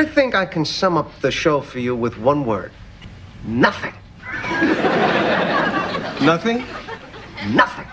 [0.00, 2.72] I think I can sum up the show for you with one word
[3.44, 3.92] nothing.
[6.22, 6.64] Nothing?
[7.50, 7.86] Nothing.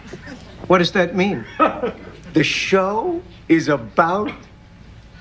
[0.68, 1.44] What does that mean?
[2.34, 4.32] The show is about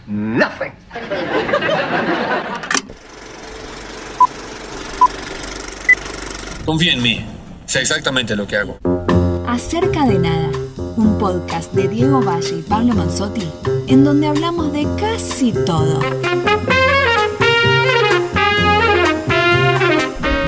[0.07, 0.73] nothing.
[6.65, 7.25] Confía en mí.
[7.67, 8.79] Sé exactamente lo que hago.
[9.49, 10.51] Acerca de nada,
[10.97, 13.49] un podcast de Diego Valle y Pablo Manzotti,
[13.87, 16.01] en donde hablamos de casi todo.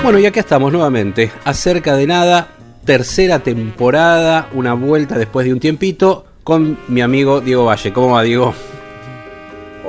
[0.03, 1.31] Bueno, y acá estamos nuevamente.
[1.45, 2.49] Acerca de nada,
[2.85, 7.93] tercera temporada, una vuelta después de un tiempito con mi amigo Diego Valle.
[7.93, 8.53] ¿Cómo va, Diego?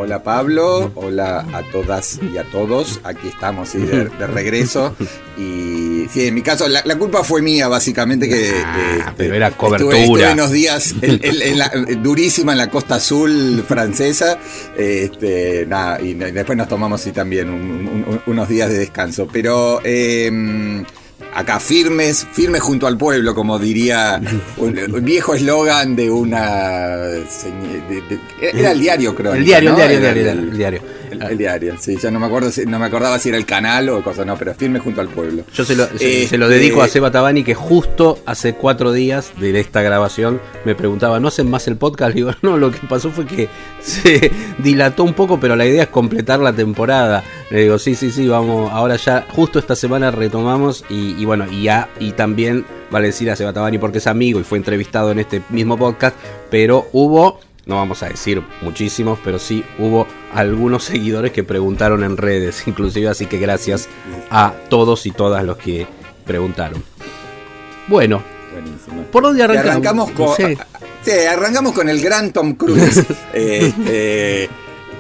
[0.03, 3.01] Hola Pablo, hola a todas y a todos.
[3.05, 3.81] Aquí estamos ¿sí?
[3.81, 4.97] de, de regreso.
[5.37, 8.51] Y sí, en mi caso, la, la culpa fue mía, básicamente, que.
[8.65, 9.99] Ah, pero era estuve- cobertura.
[10.01, 14.39] Estuve, unos días en- en- en la- durísima en la costa azul francesa.
[14.75, 19.29] Este, nada, y después nos tomamos sí, también un- un- unos días de descanso.
[19.31, 19.83] Pero.
[19.85, 20.83] eh,
[21.33, 24.21] Acá firmes, firmes junto al pueblo, como diría
[24.57, 26.97] un, un viejo eslogan de una.
[26.97, 27.23] de-
[27.89, 28.21] de-
[28.53, 29.35] era el diario, creo.
[29.35, 29.79] El diario, el ¿no?
[29.79, 30.83] diario, el Era diario, el diario.
[31.13, 33.47] el, el diario, sí, ya no me acuerdo, si- no me acordaba si era el
[33.47, 35.45] canal o cosa, no, pero firme junto al pueblo.
[35.55, 39.31] Yo se lo, se- se lo dedico a Seba Tabani, que justo hace cuatro días
[39.39, 42.11] de esta grabación me preguntaba, ¿no hacen más el podcast?
[42.11, 43.49] Le digo, no, lo que pasó fue que
[43.81, 47.23] se dilató un poco, pero la idea es completar la temporada.
[47.51, 51.47] Le digo, sí, sí, sí, vamos, ahora ya, justo esta semana retomamos y, y bueno,
[51.51, 55.11] y, ya, y también vale decir a Seba Tabani porque es amigo y fue entrevistado
[55.11, 56.17] en este mismo podcast,
[56.51, 57.41] pero hubo...
[57.67, 63.09] No vamos a decir muchísimos, pero sí hubo algunos seguidores que preguntaron en redes, inclusive,
[63.09, 63.89] así que gracias
[64.31, 65.87] a todos y todas los que
[66.25, 66.83] preguntaron.
[67.87, 69.03] Bueno, Buenísimo.
[69.13, 69.71] ¿por dónde Y arrancamos?
[69.71, 70.57] arrancamos con, Sí.
[71.03, 73.05] sí, arrancamos con el gran Tom Cruise.
[73.33, 74.49] este,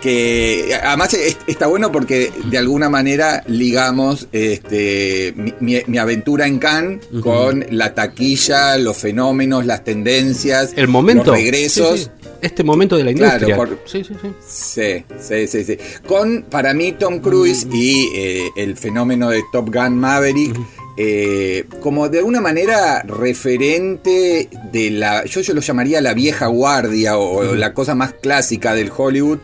[0.01, 7.01] que además es- está bueno porque de alguna manera ligamos este, mi, aventura en Cannes
[7.23, 11.25] con la taquilla, los fenómenos, las tendencias, El momento.
[11.25, 12.01] los regresos.
[12.01, 12.11] Sí, sí.
[12.43, 13.57] Este momento de la Claro, industria.
[13.57, 14.15] por- Sí, sí,
[14.49, 15.05] sí.
[15.21, 15.77] Sí, sí, sí.
[16.07, 20.57] Con, para mí, Tom Cruise y eh, el fenómeno de Top Gun Maverick,
[21.03, 27.17] eh, como de alguna manera referente de la, yo, yo lo llamaría la vieja guardia
[27.17, 29.39] o, la cosa más clásica del Hollywood,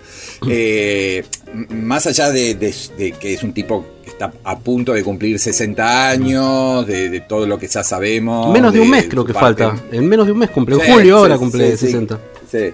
[0.50, 1.24] eh,
[1.70, 5.38] más allá de, de- de que es un tipo que está a punto de cumplir
[5.38, 8.52] 60 años, de, de todo lo que ya sabemos.
[8.52, 9.82] Menos de un mes creo que parte- falta.
[9.92, 10.74] En menos de un mes cumple.
[10.76, 11.86] En julio sí, ahora cumple sí.
[11.86, 12.20] 60.
[12.52, 12.70] Sí,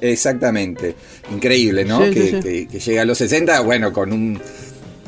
[0.00, 0.94] exactamente.
[1.32, 2.00] Increíble, ¿no?
[2.00, 4.40] Que, que- que llega a los 60, bueno, con un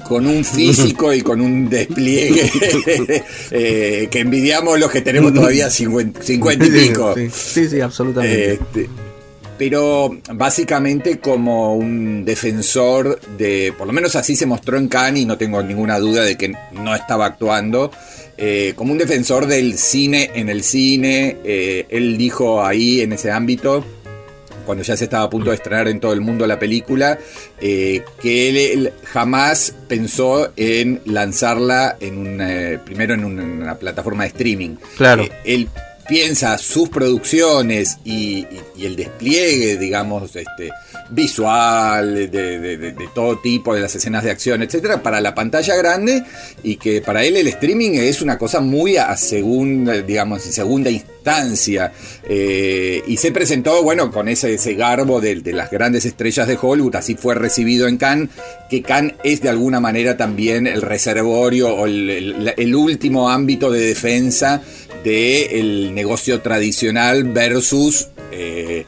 [0.06, 2.50] con un físico y con un despliegue
[3.50, 7.15] eh, que envidiamos los que tenemos todavía 50, 50 y pico.
[7.15, 8.53] Sí, sí, sí, absolutamente.
[8.54, 8.88] Este,
[9.59, 15.26] pero básicamente como un defensor de, por lo menos así se mostró en Cannes y
[15.26, 17.91] no tengo ninguna duda de que no estaba actuando,
[18.36, 21.36] eh, como un defensor del cine en el cine.
[21.44, 23.84] eh, él dijo ahí en ese ámbito,
[24.64, 27.19] cuando ya se estaba a punto de estrenar en todo el mundo la película,
[27.60, 33.62] eh, que él, él jamás pensó en lanzarla en un, eh, primero en una, en
[33.62, 34.76] una plataforma de streaming.
[34.97, 35.22] Claro.
[35.24, 35.69] Eh, él
[36.08, 40.70] piensa sus producciones y, y- y el despliegue, digamos, este,
[41.14, 46.25] visual, de, de- todo tipo, de las escenas de acción, etcétera, para la pantalla grande
[46.62, 50.91] y que para él el streaming es una cosa muy a segunda, digamos, en segunda
[50.91, 51.92] instancia.
[52.28, 56.97] Eh, y se presentó, bueno, con ese, ese garbo de, las grandes estrellas de Hollywood,
[56.97, 58.30] así fue recibido en Cannes,
[58.69, 64.62] que Cannes es de alguna manera también el reservorio o el, último ámbito de defensa
[65.04, 68.84] del negocio tradicional versus eh,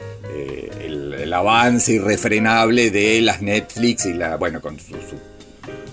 [1.27, 4.95] el, avance irrefrenable de las Netflix y la, bueno, con su,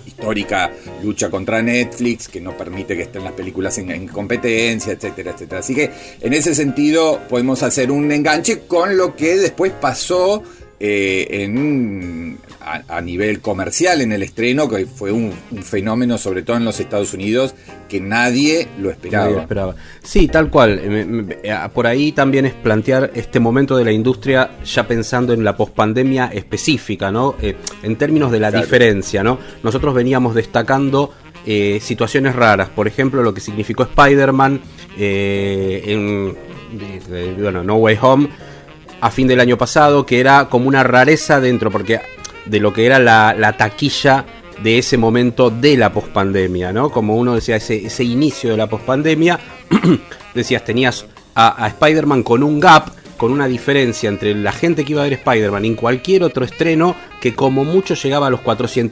[0.06, 0.70] histórica
[1.02, 5.60] lucha contra Netflix, que no permite que estén las películas en, en competencia, etcétera, etcétera.
[5.60, 5.90] Así que
[6.20, 10.42] en ese sentido podemos hacer un enganche con lo que después pasó
[10.80, 16.42] eh, en, a, a nivel comercial en el estreno, que fue un, un fenómeno, sobre
[16.42, 17.54] todo en los Estados Unidos,
[17.88, 19.24] que nadie lo esperaba.
[19.24, 19.74] Nadie lo esperaba.
[20.02, 20.80] Sí, tal cual.
[20.82, 25.44] Eh, eh, Por ahí también es plantear este momento de la industria ya pensando en
[25.44, 27.34] la pospandemia específica, ¿no?
[27.40, 28.64] Eh, en términos de la Claro.
[28.64, 29.38] diferencia, ¿no?
[29.62, 31.12] Nosotros veníamos destacando
[31.46, 34.60] eh, situaciones raras, por ejemplo, lo que significó Spider-Man
[34.98, 36.34] eh, en
[36.78, 37.00] de-
[37.34, 38.28] de- bueno, No Way Home
[39.00, 42.00] a fin del año pasado, que era como una rareza dentro, porque
[42.46, 44.24] de lo que era la, la taquilla
[44.62, 46.90] de ese momento de la pospandemia, ¿no?
[46.90, 49.38] Como uno decía, ese, ese inicio de la pospandemia,
[50.34, 55.02] decías, tenías a, Spider-Man con un gap con una diferencia entre la gente que iba
[55.02, 58.90] a ver Spider-Man y cualquier otro estreno que como mucho llegaba a los 400.000,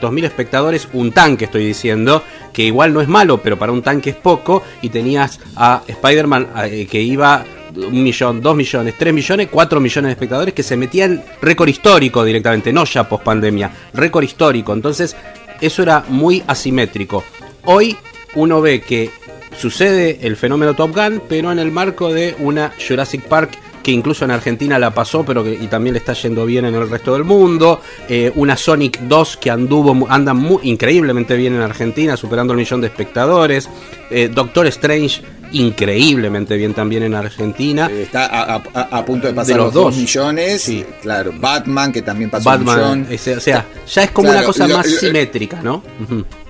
[0.00, 2.22] 500.000 espectadores, un tanque estoy diciendo,
[2.52, 6.48] que igual no es malo, pero para un tanque es poco, y tenías a Spider-Man
[6.64, 7.44] eh, que iba
[7.76, 12.24] un millón, dos millones, tres millones, cuatro millones de espectadores que se metían récord histórico
[12.24, 14.72] directamente, no ya post pandemia, récord histórico.
[14.72, 15.16] Entonces,
[15.60, 17.24] eso era muy asimétrico.
[17.64, 17.96] Hoy
[18.34, 19.10] uno ve que
[19.56, 24.24] sucede el fenómeno Top Gun, pero en el marco de una Jurassic Park que incluso
[24.24, 27.12] en Argentina la pasó, pero que y también le está yendo bien en el resto
[27.12, 27.82] del mundo.
[28.08, 32.80] Eh, una Sonic 2 que anduvo, anda muy, increíblemente bien en Argentina, superando el millón
[32.80, 33.68] de espectadores.
[34.10, 35.22] Eh, Doctor Strange
[35.54, 37.88] increíblemente bien también en Argentina.
[37.90, 40.62] Eh, está a, punto de pasar los, dos millones.
[40.62, 40.84] Sí.
[41.02, 45.62] Claro, Batman, que también pasó Batman, o sea, ya es como una cosa más simétrica,
[45.62, 45.82] ¿no?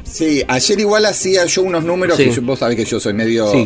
[0.02, 3.64] Sí, ayer igual hacía yo unos números que vos sabés que yo soy medio sí,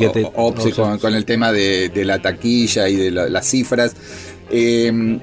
[0.73, 3.94] con, el tema de, la taquilla y de las cifras.
[4.50, 5.19] Eh,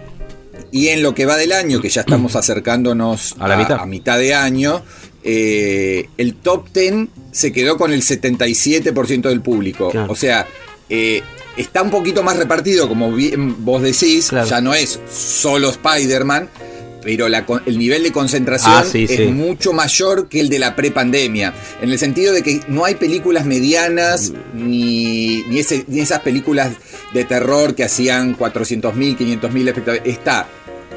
[0.72, 3.80] y en lo que va del año, que ya estamos acercándonos a, la mitad.
[3.80, 4.84] a mitad de año,
[5.28, 9.92] eh, el top 10 se quedó con el 77% del público.
[10.08, 10.48] O sea,
[10.88, 11.24] eh,
[11.58, 13.12] está un poquito más repartido, como
[13.58, 16.48] vos decís, ya no es solo Spider-Man,
[17.02, 21.56] pero el nivel de concentración ah, es mucho mayor que el de la prepandemia.
[21.82, 26.74] En el sentido de que no hay películas medianas ni, ni, ni esas películas
[27.14, 30.02] de terror que hacían 400.000, 500.000 espectadores.
[30.06, 30.48] Está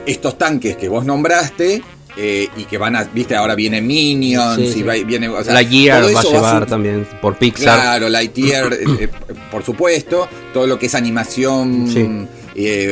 [0.07, 1.83] estos tanques que vos nombraste
[2.20, 5.29] eh, y que van a, viste, ahora viene Minions y viene...
[5.29, 7.81] O Lightyear va a llevar también por Pixar.
[7.81, 9.09] Claro, Lightyear, eh, eh,
[9.53, 12.29] por supuesto, todo lo que es animación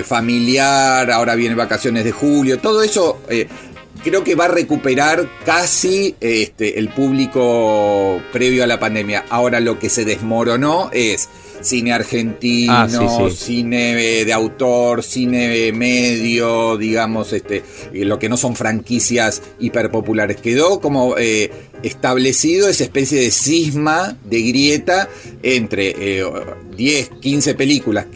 [0.05, 3.21] familiar, ahora viene Vacaciones de Julio, todo eso
[4.05, 9.25] creo que va a recuperar casi este, el público previo a la pandemia.
[9.29, 11.29] Ahora lo que se desmoronó es
[11.61, 12.89] cine argentino, ah,
[13.31, 17.63] cine de autor, cine medio, digamos, este,
[17.93, 20.37] lo que no son franquicias hiperpopulares.
[20.37, 21.51] Quedó como eh,
[21.83, 25.09] establecido esa especie de cisma, de grieta
[25.43, 25.95] entre
[26.77, 28.07] 10, eh, 15 películas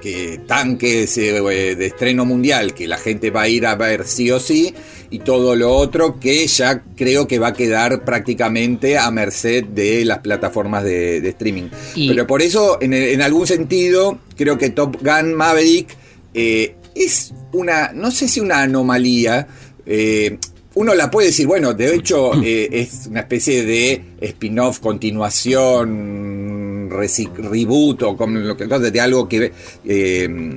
[0.00, 1.40] que tanques eh,
[1.76, 4.74] de estreno mundial que la gente va a ir a ver sí o sí
[5.10, 10.04] y todo lo otro que ya creo que va a quedar prácticamente a merced de
[10.04, 11.68] las plataformas de, streaming.
[11.94, 15.96] Pero por eso, en, algún sentido, creo que Top Gun Maverick
[16.32, 19.48] eh, es una, no sé si una anomalía,
[19.86, 20.38] eh,
[20.80, 28.16] uno la puede decir, bueno, de hecho es una especie de spin-off, continuación, reboot o
[28.16, 29.52] como lo que de algo que
[29.84, 30.54] eh,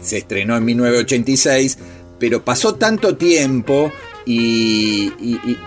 [0.00, 1.76] se estrenó en 1986,
[2.18, 3.92] pero pasó tanto tiempo
[4.24, 5.12] y,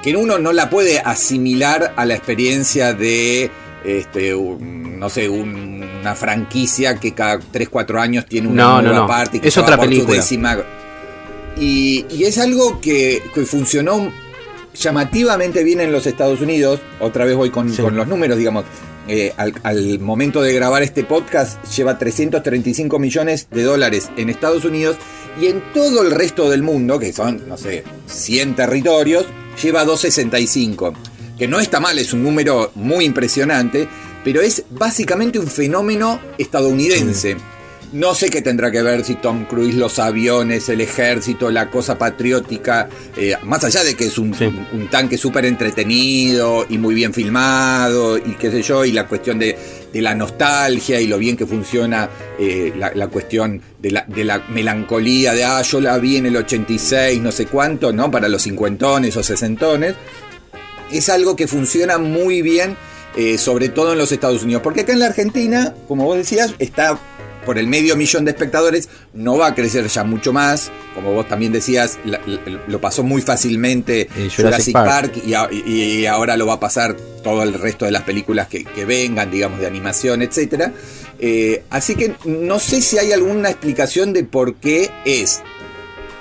[0.01, 3.51] que uno no la puede asimilar a la experiencia de
[3.85, 9.39] este, no sé, una franquicia que cada 3, 4 años tiene una nueva parte.
[9.43, 10.19] es otra película.
[11.57, 14.11] Y, es algo que, funcionó
[14.73, 16.79] llamativamente bien en los Estados Unidos.
[16.99, 18.65] Otra vez voy con, con los números, digamos.
[19.07, 24.95] Eh, al, momento de grabar este podcast, lleva 335 millones de dólares en Estados Unidos
[25.41, 29.25] y en todo el resto del mundo, que son, no sé, 100 territorios,
[29.61, 30.93] lleva 265.
[31.37, 33.89] Que no está mal, es un número muy impresionante,
[34.23, 37.35] pero es básicamente un fenómeno estadounidense.
[37.93, 41.95] No sé qué tendrá que ver si Tom Cruise, los aviones, el ejército, la cosa
[41.95, 44.35] patriótica, eh, más allá de que es un,
[44.89, 49.55] tanque súper entretenido y muy bien filmado y qué sé yo, y la cuestión de,
[49.93, 55.61] la nostalgia y lo bien que funciona eh, la, cuestión de la, melancolía de, ah,
[55.61, 58.09] yo la vi en el 86, no sé cuánto, ¿no?
[58.09, 59.93] Para los cincuentones o sesentones.
[60.91, 62.75] Es algo que funciona muy bien,
[63.15, 64.63] eh, sobre todo en los Estados Unidos.
[64.63, 66.97] Porque acá en la Argentina, como vos decías, está
[67.45, 70.71] por el medio millón de espectadores, no va a crecer ya mucho más.
[70.95, 71.99] Como vos también decías,
[72.67, 77.53] lo pasó muy fácilmente eh, Jurassic, Park, y, ahora lo va a pasar todo el
[77.53, 80.71] resto de las películas que, vengan, digamos, de animación, etc.
[81.19, 85.41] Eh, así que no sé si hay alguna explicación de por qué es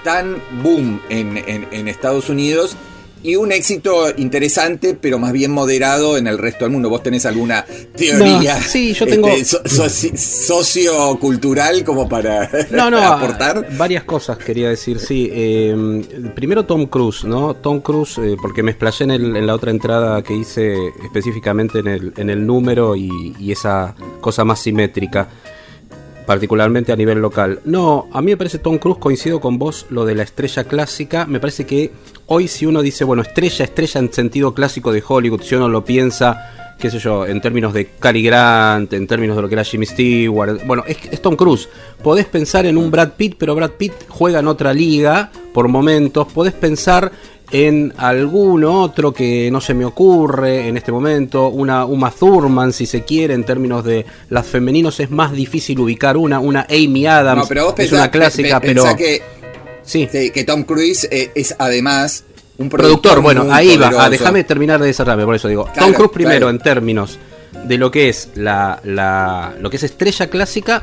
[0.05, 2.77] tan boom en, en Estados Unidos
[3.23, 6.89] y un éxito interesante, pero más bien moderado en el resto del mundo.
[6.91, 7.65] ¿Vos tenés alguna
[7.97, 9.29] teoría sí, yo tengo...
[9.29, 13.77] Este, sociocultural como para no, no, aportar?
[13.77, 15.29] Varias cosas quería decir, sí.
[15.33, 17.55] Eh, primero Tom Cruise, ¿no?
[17.55, 22.13] Tom Cruise, eh, porque me explayé en, la otra entrada que hice específicamente en el,
[22.17, 25.29] en el número y, y esa cosa más simétrica
[26.27, 27.61] particularmente a nivel local.
[27.65, 31.27] No, a mí me parece Tom Cruise, coincido con vos, lo de la estrella clásica,
[31.27, 31.93] me parece que
[32.27, 35.85] hoy si uno dice, bueno, estrella, estrella en sentido clásico de Hollywood, si uno lo
[35.85, 36.53] piensa
[36.83, 39.87] qué sé yo, en términos de Cary Grant, en términos de lo que era Jimmy
[39.87, 40.67] Stewart.
[40.67, 41.69] Bueno, es, es Tom Cruise.
[42.03, 46.27] Podés pensar en un Brad Pitt, pero Brad Pitt juega en otra liga por momentos.
[46.33, 47.13] Podés pensar
[47.53, 52.87] en algún otro que no se me ocurre en este momento, una Uma Thurman si
[52.87, 57.43] se quiere, en términos de las femeninos es más difícil ubicar una, una Amy Adams,
[57.43, 59.23] No, pero vos es pensá- una clásica, pe- pero que,
[59.85, 60.09] sí.
[60.09, 62.25] que Tom Cruise eh, es además
[62.59, 65.65] un Productor, bueno, muy ahí va, ah, déjame terminar de desarrollarme, por eso digo.
[65.65, 66.51] Claro, Tom Cruise primero claro.
[66.51, 67.19] en términos
[67.65, 70.83] de lo que es la, la- lo que es estrella clásica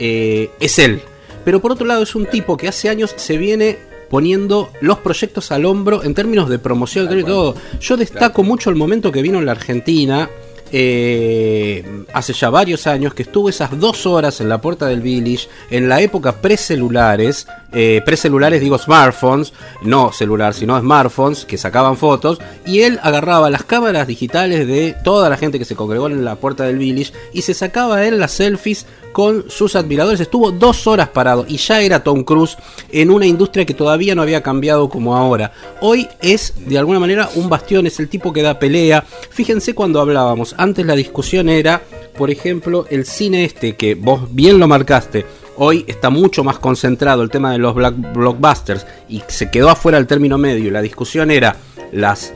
[0.00, 1.00] eh, es él.
[1.44, 3.78] Pero por otro lado es un tipo que hace años se viene
[4.10, 7.54] poniendo los proyectos al hombro en términos de promoción y todo.
[7.80, 10.28] Yo destaco mucho el momento que vino en la Argentina.
[10.72, 15.48] eh, hace ya varios años que estuvo esas dos horas en la puerta del Village
[15.68, 19.52] en la época precelulares eh, precelulares digo smartphones
[19.82, 25.28] no celular sino smartphones que sacaban fotos y él agarraba las cámaras digitales de toda
[25.28, 28.30] la gente que se congregó en la puerta del Village y se sacaba él las
[28.30, 30.20] selfies con sus admiradores.
[30.20, 32.56] Estuvo dos horas parado y ya era Tom Cruise
[32.90, 35.52] en una industria que todavía no había cambiado como ahora.
[35.80, 39.04] Hoy es de alguna manera un bastión es el tipo que da pelea.
[39.30, 40.54] Fíjense cuando hablábamos.
[40.58, 41.82] Antes la discusión era
[42.16, 45.26] por ejemplo el cine este que vos bien lo marcaste.
[45.56, 50.06] Hoy está mucho más concentrado el tema de los blockbusters y se quedó afuera el
[50.06, 50.70] término medio.
[50.70, 51.56] La discusión era
[51.92, 52.32] las,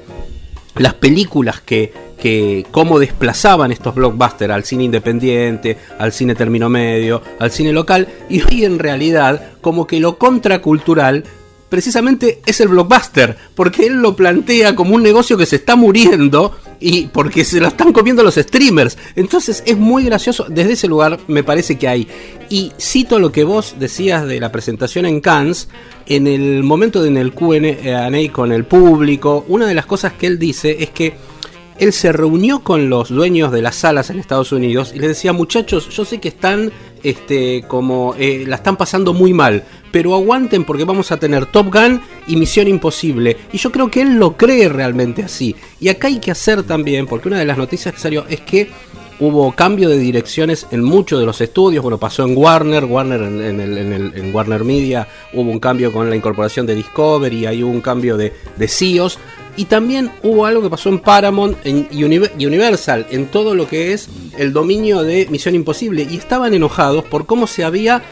[0.76, 7.22] las películas que, que cómo desplazaban estos blockbusters al cine independiente, al cine término medio,
[7.38, 11.24] al cine local y hoy en realidad como que lo contracultural
[11.74, 16.56] precisamente es el blockbuster, porque él lo plantea como un negocio que se está muriendo
[16.78, 18.96] y porque se lo están comiendo los streamers.
[19.16, 22.06] Entonces es muy gracioso, desde ese lugar me parece que hay.
[22.48, 25.68] Y cito lo que vos decías de la presentación en Cannes,
[26.06, 30.38] en el momento en el Q&A con el público, una de las cosas que él
[30.38, 31.14] dice es que
[31.78, 35.32] él se reunió con los dueños de las salas en Estados Unidos y les decía,
[35.32, 36.70] muchachos, yo sé que están
[37.02, 41.72] este, como eh, la están pasando muy mal, pero aguanten porque vamos a tener Top
[41.74, 43.36] Gun y Misión Imposible.
[43.52, 45.54] Y yo creo que él lo cree realmente así.
[45.80, 48.70] Y acá hay que hacer también, porque una de las noticias que salió es que
[49.20, 51.82] hubo cambio de direcciones en muchos de los estudios.
[51.82, 56.16] Bueno, pasó en Warner, Warner en, el- en Warner Media hubo un cambio con la
[56.16, 59.18] incorporación de Discovery, hay un cambio de, de CEOs.
[59.56, 64.08] Y también hubo algo que pasó en Paramount y Universal, en todo lo que es
[64.36, 66.06] el dominio de Misión Imposible.
[66.10, 68.02] Y estaban enojados por cómo se había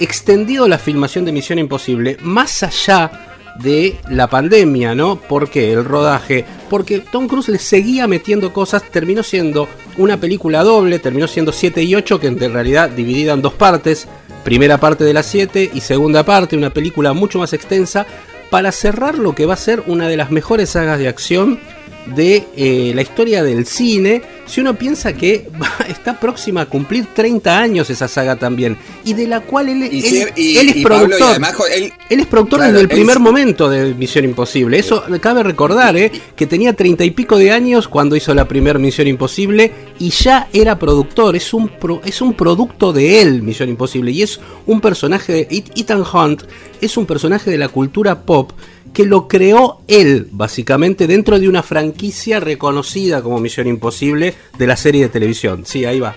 [0.00, 3.28] extendido la filmación de Misión Imposible más allá
[3.58, 5.16] de la pandemia, ¿no?
[5.16, 5.72] ¿Por qué?
[5.72, 6.44] El rodaje.
[6.70, 9.68] Porque Tom Cruise le seguía metiendo cosas, terminó siendo
[9.98, 14.08] una película doble, terminó siendo 7 y 8, que en realidad dividida en dos partes.
[14.44, 18.06] Primera parte de las 7 y segunda parte, una película mucho más extensa,
[18.52, 21.58] para cerrar lo que va a ser una de las mejores sagas de acción
[22.06, 24.22] de eh, la historia del cine.
[24.46, 29.14] Si uno piensa que va- está próxima a cumplir 30 años esa saga también, y
[29.14, 31.28] de la cual él, Y él- sí, y- él es y Pablo, y productor.
[31.30, 34.78] además, él- Él es productor Claro, desde el primer es- momento de Misión Imposible.
[34.78, 36.12] Eso cabe recordar, ¿eh?
[36.36, 40.48] que tenía treinta y pico de años cuando hizo la primera Misión Imposible y ya
[40.52, 41.36] era productor.
[41.36, 44.10] Es un, pro- es un producto de él, Misión Imposible.
[44.10, 46.42] Y es un personaje de Et- Ethan Hunt,
[46.82, 48.52] es un personaje de la cultura pop
[48.92, 54.76] que lo creó él, básicamente, dentro de una franquicia reconocida como Misión Imposible de la
[54.76, 55.64] serie de televisión.
[55.66, 56.14] Sí, ahí va.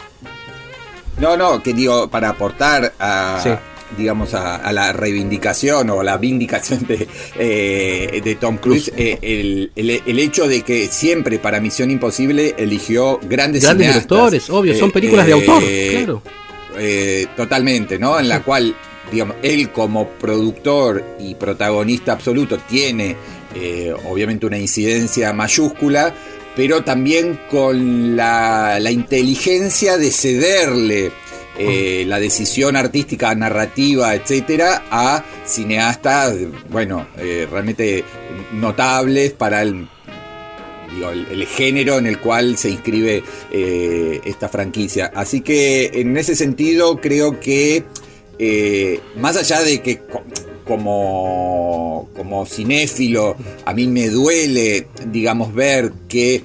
[1.19, 3.49] No, no, que digo, para aportar a, Sí.
[3.97, 7.07] digamos, a, a la reivindicación o la vindicación de,
[7.39, 12.55] eh, de Tom Cruise, eh, el, el- el hecho de que siempre para Misión Imposible
[12.57, 16.21] eligió grandes Grandes directores, obvio, son Eh, películas de autor, claro.
[17.37, 18.19] totalmente, ¿no?
[18.19, 18.75] En la cual,
[19.11, 23.15] digamos, él como productor y protagonista absoluto tiene
[23.53, 26.13] eh, obviamente una incidencia mayúscula,
[26.55, 31.11] pero también con la, la inteligencia de cederle
[31.57, 36.35] eh, la decisión artística, narrativa, etcétera, a cineastas,
[36.69, 38.03] bueno, eh, realmente
[38.51, 39.87] notables para el
[40.93, 45.11] digo, el, el género en el cual se inscribe eh, esta franquicia.
[45.15, 47.85] Así que en ese sentido creo que
[48.39, 50.23] eh, más allá de que co-
[50.65, 56.43] como, como cinéfilo a mí me duele, digamos, ver que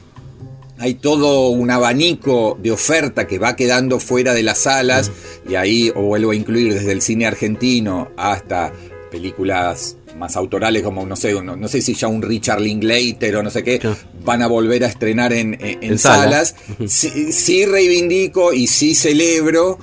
[0.78, 5.10] hay todo un abanico de oferta que va quedando fuera de las salas
[5.48, 8.72] y ahí o vuelvo a incluir desde el cine argentino hasta
[9.10, 13.42] películas más autorales como no sé no, no sé si ya un Richard Linklater o
[13.42, 13.80] no sé qué
[14.24, 16.44] van a volver a estrenar en, en- en En sala.
[16.44, 16.54] salas.
[16.88, 19.78] Sí, sí reivindico y sí celebro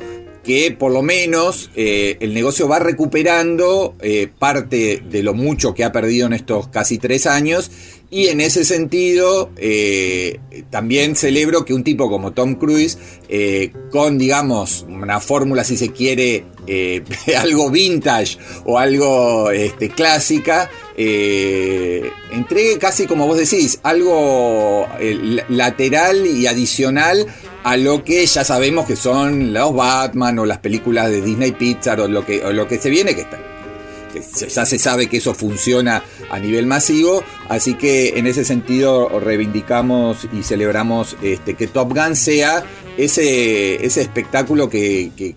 [0.47, 5.83] que por lo menos eh, el negocio va recuperando eh, parte de lo mucho que
[5.83, 7.69] ha perdido en estos casi tres años.
[8.09, 10.39] Y en ese sentido, eh,
[10.69, 12.97] también celebro que un tipo como Tom Cruise,
[13.91, 16.45] con, digamos, una fórmula, si se quiere,
[17.37, 24.87] algo vintage o algo este, clásica, entregue casi, como vos decís, algo
[25.49, 27.27] lateral y adicional
[27.63, 32.01] a lo que ya sabemos que son los Batman o las películas de Disney Pixar
[32.01, 33.37] o lo que, lo que se viene, que está
[34.49, 40.27] ya se sabe que eso funciona a nivel masivo, así que en ese sentido reivindicamos
[40.33, 42.63] y celebramos este, que Top Gun sea
[42.97, 45.35] ese, ese espectáculo que,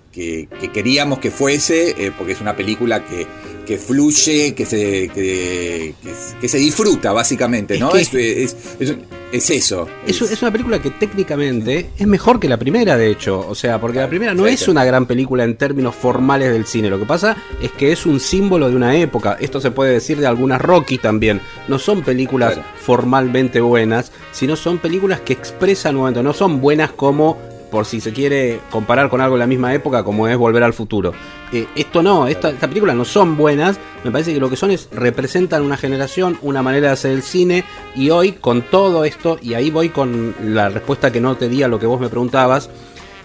[0.73, 3.27] queríamos que fuese, eh, porque es una película que,
[3.71, 7.95] que fluye, que se, que, se disfruta, básicamente, ¿no?
[7.95, 8.57] Es, es,
[9.49, 9.87] eso.
[10.05, 13.47] Es, una película que técnicamente es mejor que la primera, de hecho.
[13.49, 16.91] O sea, porque la primera no es una gran película en términos formales del cine.
[16.91, 19.37] Lo que pasa es que es un símbolo de una época.
[19.39, 21.41] Esto se puede decir de algunas Rocky también.
[21.69, 26.25] No son películas formalmente buenas, sino son películas que expresan un momento.
[26.25, 27.39] No son buenas como
[27.71, 30.73] por si se quiere comparar con algo de la misma época como es Volver al
[30.73, 31.13] Futuro.
[31.53, 34.71] Eh, esto no, esta, esta película no son buenas, me parece que lo que son
[34.71, 39.39] es representan una generación, una manera de hacer el cine y hoy con todo esto,
[39.41, 42.09] y ahí voy con la respuesta que no te di a lo que vos me
[42.09, 42.71] preguntabas,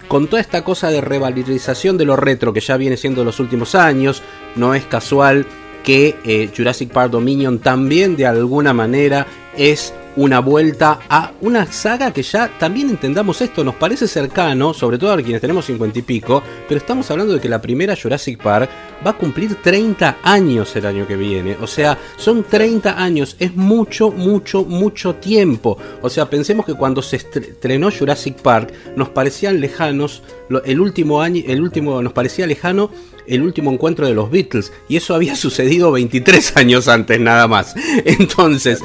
[0.08, 3.74] con toda esta cosa de revalorización de lo retro que ya viene siendo los últimos
[3.74, 4.22] años,
[4.54, 5.46] no es casual
[5.84, 9.26] que eh, Jurassic Park Dominion también de alguna manera
[9.56, 14.98] es una vuelta a una saga que ya también entendamos esto, nos parece cercano, sobre
[14.98, 18.42] todo a quienes tenemos 50 y pico, pero estamos hablando de que la primera Jurassic
[18.42, 18.70] Park
[19.04, 23.54] va a cumplir 30 años el año que viene, o sea, son 30 años, es
[23.56, 29.60] mucho, mucho, mucho tiempo, o sea, pensemos que cuando se estrenó Jurassic Park nos parecían
[29.60, 30.22] lejanos,
[30.64, 32.90] el último año, el último nos parecía lejano
[33.26, 34.72] el último encuentro de los Beatles.
[34.88, 37.74] Y eso había sucedido 23 años antes nada más.
[38.04, 38.80] Entonces,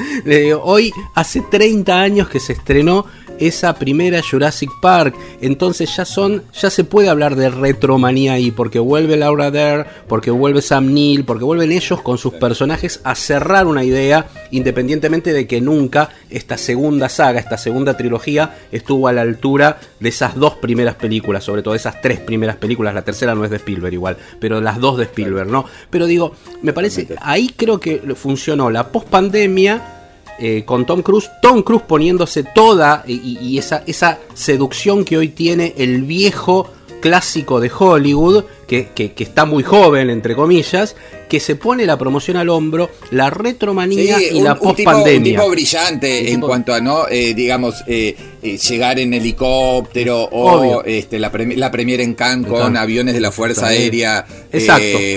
[0.61, 3.05] hoy hace 30 años que se estrenó
[3.41, 5.15] esa primera Jurassic Park.
[5.41, 10.31] Entonces ya son, ya se puede hablar de retromanía ahí, porque vuelve Laura Dare, porque
[10.31, 15.47] vuelve Sam Neill, porque vuelven ellos con sus personajes a cerrar una idea, independientemente de
[15.47, 20.55] que nunca esta segunda saga, esta segunda trilogía, estuvo a la altura de esas dos
[20.55, 24.17] primeras películas, sobre todo esas tres primeras películas, la tercera no es de Spielberg igual,
[24.39, 25.65] pero las dos de Spielberg, ¿no?
[25.89, 30.00] Pero digo, me parece, ahí creo que funcionó la post pandemia
[30.43, 35.75] eh, con Tom Cruise, Tom Cruise poniéndose toda y, esa, esa seducción que hoy tiene
[35.77, 36.67] el viejo
[36.99, 40.95] clásico de Hollywood, que, que, está muy joven, entre comillas,
[41.29, 45.33] que se pone la promoción al hombro, la retromanía y la post-pandemia.
[45.33, 47.07] Un tipo brillante en cuanto a, ¿no?
[47.07, 53.13] Eh, digamos, eh, llegar en helicóptero o este, la, la premier en Cannes con aviones
[53.13, 54.25] de la Fuerza Aérea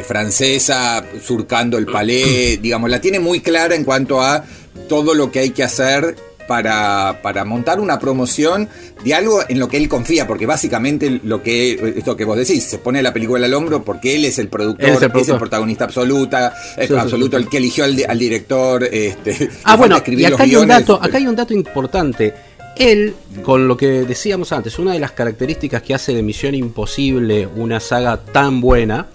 [0.05, 4.45] francesa surcando el palais, digamos, la tiene muy clara en cuanto a
[4.89, 6.17] todo lo que hay que hacer
[6.47, 8.69] para, para, montar una promoción
[9.05, 12.65] de algo en lo que él confía, porque básicamente lo que esto que vos decís,
[12.65, 16.55] se pone la película al hombro porque él es el productor, es el, protagonista absoluta,
[16.77, 18.85] es absoluto, el que eligió al, director.
[18.85, 22.35] Este, ah, bueno, y acá hay, un dato, acá hay un dato importante.
[22.77, 27.47] Él, con lo que decíamos antes, una de las características que hace de Misión Imposible
[27.47, 29.07] una saga tan buena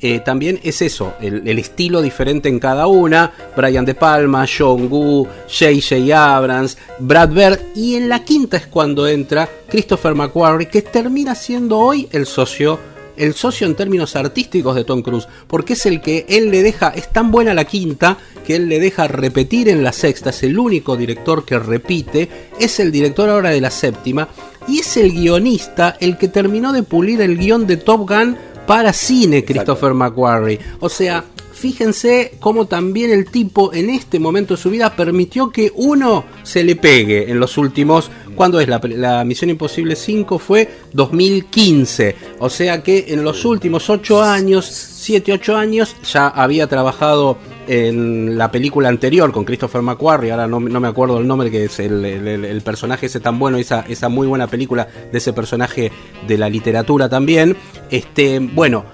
[0.00, 3.32] eh, también es eso, el, estilo diferente en cada una.
[3.56, 6.36] Brian De Palma, John Gu, J.J.
[6.36, 7.60] Abrams, Brad Bird.
[7.74, 12.78] Y en la quinta es cuando entra Christopher McQuarrie, que termina siendo hoy el socio.
[13.16, 16.88] El socio en términos artísticos de Tom Cruise, porque es el que él le deja,
[16.88, 20.58] es tan buena la quinta que él le deja repetir en la sexta, es el
[20.58, 22.28] único director que repite,
[22.58, 24.28] es el director ahora de la séptima,
[24.66, 28.92] y es el guionista el que terminó de pulir el guion de Top Gun para
[28.92, 30.58] cine Christopher McQuarrie.
[30.80, 35.72] O sea, fíjense cómo también el tipo en este momento de su vida permitió que
[35.74, 38.10] uno se le pegue en los últimos.
[38.34, 38.68] ¿Cuándo es?
[38.68, 42.16] La, Misión Imposible 5 fue 2015.
[42.40, 48.36] O sea que en los últimos 8 años, 7, 8 años, ya había trabajado en
[48.36, 52.62] la película anterior con Christopher McQuarrie, ahora no, me acuerdo el nombre, que es el,
[52.64, 55.90] personaje ese tan bueno, esa, esa muy buena película de ese personaje
[56.26, 57.56] de la literatura también.
[57.90, 58.84] Este, bueno,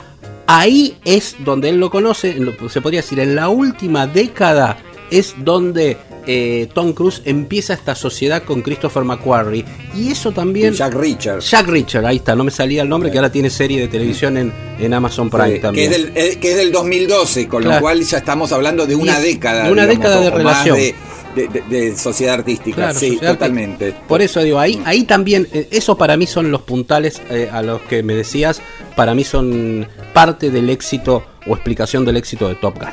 [0.47, 2.37] ahí es donde él lo conoce,
[2.69, 4.79] se podría decir, en la última década
[5.11, 9.65] es donde eh, Tom Cruise empieza esta sociedad con Christopher McQuarrie.
[9.97, 10.75] Y eso también.
[10.75, 11.41] Jack Richard.
[11.41, 14.37] Jack Richard, ahí está, no me salía el nombre, que ahora tiene serie de televisión
[14.37, 15.91] en, en Amazon Prime también.
[15.91, 18.95] Que es, del, eh, que es, del, 2012, con lo cual ya estamos hablando de
[18.95, 19.65] una década.
[19.65, 20.77] De una década de relación.
[20.77, 20.95] de,
[21.35, 22.75] de- de sociedad artística.
[22.77, 23.95] Claro, sí, sociedad totalmente.
[24.09, 27.63] Por eso digo, ahí, ahí también, eh, eso para mí son los puntales eh, a
[27.63, 28.61] los que me decías,
[28.97, 32.89] para mí son parte del éxito o explicación del éxito de Top Gun.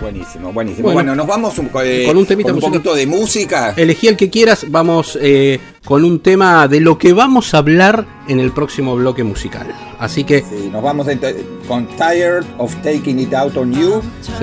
[0.00, 0.84] Buenísimo, buenísimo.
[0.84, 0.94] Bueno.
[0.98, 3.74] Bueno, nos vamos un, eh, Con un temita con un poquito de música.
[3.76, 8.06] Elegí el que quieras, vamos eh, con un tema de lo que vamos a hablar
[8.28, 9.66] en el próximo bloque musical.
[9.98, 11.06] Así que Sí, nos vamos
[11.66, 14.00] con Tired of Taking It Out on You.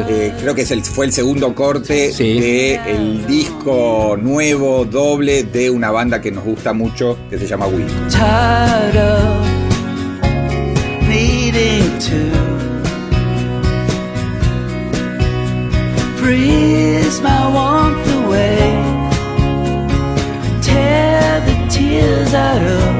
[0.10, 2.40] Eh, creo que es el, fue el segundo corte Sí.
[2.40, 7.86] del disco nuevo, doble, de una banda que nos gusta mucho, que se llama Wii.
[16.26, 18.58] Freeze my warmth away,
[20.60, 22.94] tear the tears out of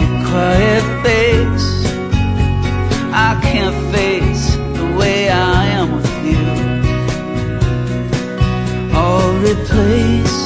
[0.00, 1.68] your quiet face.
[3.28, 6.44] I can't face the way I am with you,
[9.02, 10.45] or replace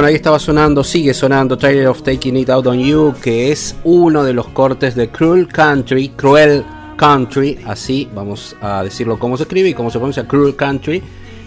[0.00, 3.76] Bueno, ahí estaba sonando, sigue sonando Tired of Taking It Out on You, que es
[3.84, 6.64] uno de los cortes de Cruel Country, Cruel
[6.96, 11.02] Country, así vamos a decirlo como se escribe y cómo se pronuncia Cruel Country,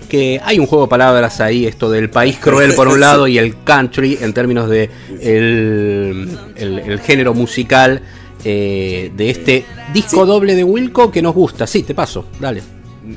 [0.07, 3.39] que hay un juego de palabras ahí, esto del país cruel por un lado y
[3.39, 4.87] el country en términos de
[5.19, 8.03] el, el- el género musical
[8.45, 10.27] eh, de este disco Sí.
[10.27, 11.65] doble de Wilco que nos gusta.
[11.65, 12.61] Sí, te paso, dale.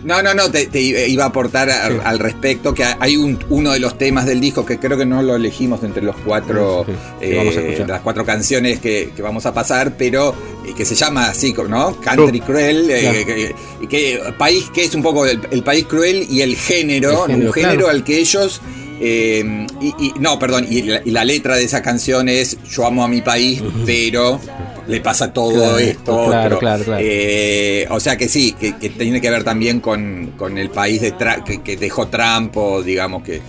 [0.05, 1.95] No, no, no, te, te iba a aportar a- Sí.
[2.05, 5.23] al respecto que hay un, uno de los temas del disco que creo que no
[5.23, 9.55] lo elegimos entre los cuatro, Sí, a eh, las cuatro canciones que, que vamos a
[9.55, 10.35] pasar, pero
[10.67, 12.01] eh, que se llama así, ¿no?
[12.01, 13.19] Country Cruel, eh, Claro.
[13.19, 17.27] que, que- que país que es un poco el, el país cruel y el género,
[17.27, 17.89] El género, un género claro.
[17.91, 18.61] al que ellos
[19.01, 22.87] eh, y, y- no, perdón, y la, y la letra de esa canción es Yo
[22.87, 24.41] amo a mi país, pero
[24.89, 26.27] le pasa todo Claro, esto.
[26.27, 26.59] claro, otro.
[26.59, 27.03] claro, claro.
[27.05, 31.01] Eh, o sea que sí, que, que tiene que ver también con, con el país
[31.01, 33.41] de Tra- que, que dejó Trump, o digamos que.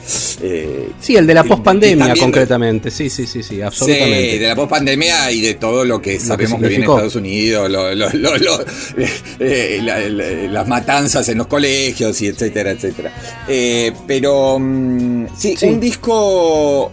[0.41, 2.89] eh, Sí, el de la que- pospandemia que concretamente.
[2.91, 4.39] Sí, sí, sí, sí, Sí, absolutamente.
[4.39, 6.93] de la pospandemia y de todo lo que sabemos que, viene de significó.
[6.95, 8.65] Estados Unidos, lo- lo- lo- lo-
[9.39, 13.13] eh, la- la- las matanzas en los colegios y etcétera, etcétera.
[13.47, 15.65] Eh, pero mm, sí, Sí.
[15.67, 16.91] un disco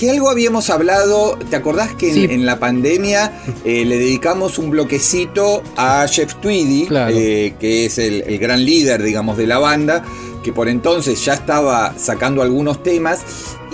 [0.00, 3.32] que algo habíamos hablado, ¿te acordás que en, la pandemia
[3.66, 7.14] eh, le dedicamos un bloquecito a Jeff Tweedy, Claro.
[7.14, 10.02] eh, que es el, el gran líder, digamos, de la banda,
[10.42, 13.20] que por entonces ya estaba sacando algunos temas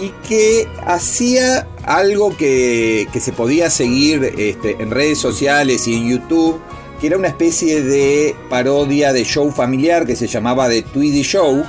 [0.03, 6.09] y que hacía algo que, que se podía seguir este, en redes sociales y en
[6.09, 6.59] YouTube,
[7.01, 11.65] que era una especie de parodia de show familiar que se llamaba The Tweedy Show,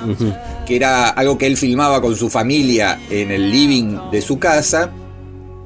[0.66, 4.92] que era algo que él filmaba con su familia en el living de su casa.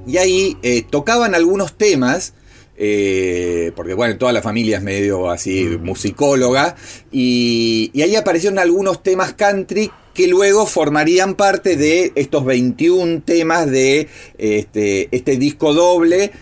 [0.07, 2.35] Y ahí eh, tocaban algunos temas,
[2.77, 6.75] eh, porque bueno, toda la familia es medio así musicóloga,
[7.13, 13.71] y, y ahí aparecieron algunos temas country que luego formarían parte de estos 21 temas
[13.71, 16.33] de este, este disco doble.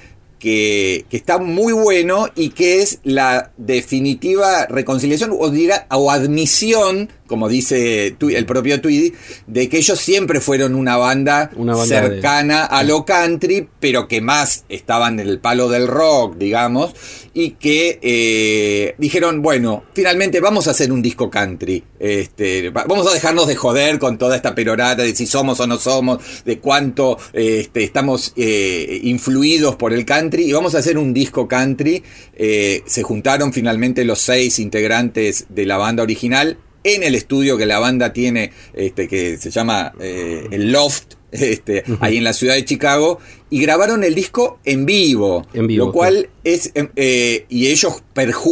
[0.41, 7.49] Que, está muy bueno y que es la definitiva reconciliación o, dirá, o admisión, como
[7.49, 9.15] dice el propio Tweedy,
[9.47, 14.09] de que ellos siempre fueron una banda, Una banda de- cercana a lo country, pero
[14.09, 16.93] que más estaban en el palo del rock, digamos,
[17.33, 21.85] y que eh, dijeron, bueno, finalmente vamos a hacer un disco country.
[22.01, 25.67] Este, va- vamos a dejarnos de joder con toda esta perorata de si somos o
[25.69, 30.99] no somos, de cuánto este, estamos eh, influidos por el country, y vamos a hacer
[30.99, 32.03] un disco country.
[32.35, 37.67] Eh, se juntaron finalmente los seis integrantes de la banda original en el estudio que
[37.67, 42.55] la banda tiene, este, que se llama eh, el Loft, este, ahí en la ciudad
[42.55, 45.47] de Chicago, y grabaron el disco en vivo.
[45.55, 48.03] En vivo, Lo cual es, em, eh, y ellos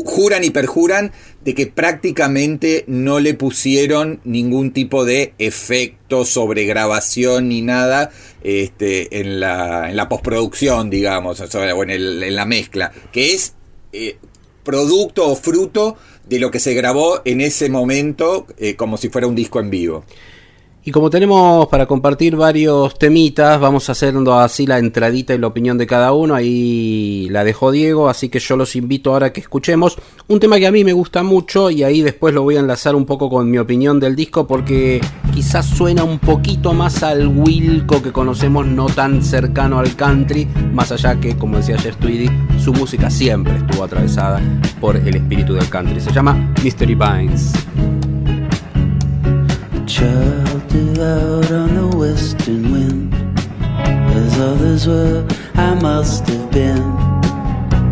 [0.04, 1.10] juran y perjuran
[1.44, 8.10] de que prácticamente no le pusieron ningún tipo de efecto sobre grabación ni nada
[8.44, 13.54] este, en, la, en la postproducción, digamos, o, en, el- en la mezcla, que es
[13.92, 14.16] eh,
[14.62, 15.96] producto o fruto
[16.28, 19.70] de lo que se grabó en ese momento eh, como si fuera un disco en
[19.70, 20.04] vivo.
[20.88, 25.76] Y como tenemos para compartir varios temitas, vamos haciendo así la entradita y la opinión
[25.76, 26.34] de cada uno.
[26.34, 29.98] Ahí la dejó Diego, así que yo los invito ahora a que escuchemos
[30.28, 32.94] un tema que a mí me gusta mucho y ahí después lo voy a enlazar
[32.94, 35.02] un poco con mi opinión del disco porque
[35.34, 40.90] quizás suena un poquito más al Wilco que conocemos, no tan cercano al country, más
[40.90, 44.40] allá que, como decía Jeff Tweedy, su música siempre estuvo atravesada
[44.80, 46.00] por el espíritu del country.
[46.00, 47.52] Se llama Mystery Vines.
[49.88, 53.14] Child out on the western wind.
[53.80, 56.82] As others were, I must have been.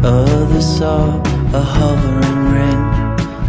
[0.04, 1.22] Others saw
[1.54, 2.80] a hovering ring,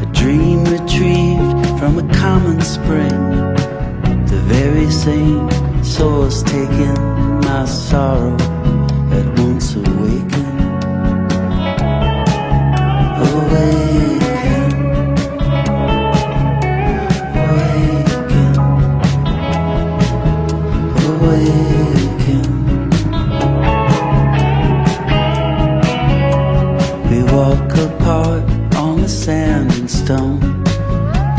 [0.02, 3.10] a dream retrieved from a common spring.
[4.28, 5.50] The very same
[5.84, 6.96] source taking
[7.42, 8.34] my sorrow
[9.12, 10.17] at once awakened.
[29.08, 30.42] The sand and stone.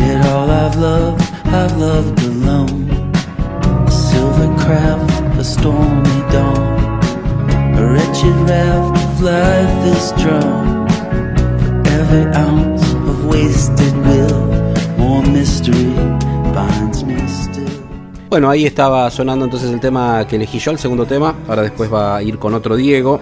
[0.01, 1.23] Yet all I've loved,
[1.61, 2.89] I've loved alone.
[3.87, 6.73] A silver craft, a stormy dawn.
[7.81, 10.89] A wretched raft of life is drawn.
[11.99, 14.45] Every ounce of wasted will,
[14.97, 15.93] more mystery
[16.57, 17.69] binds me still.
[18.31, 21.35] Bueno, ahí estaba sonando entonces el tema que elegí yo, el segundo tema.
[21.47, 23.21] Ahora después va a ir con otro Diego.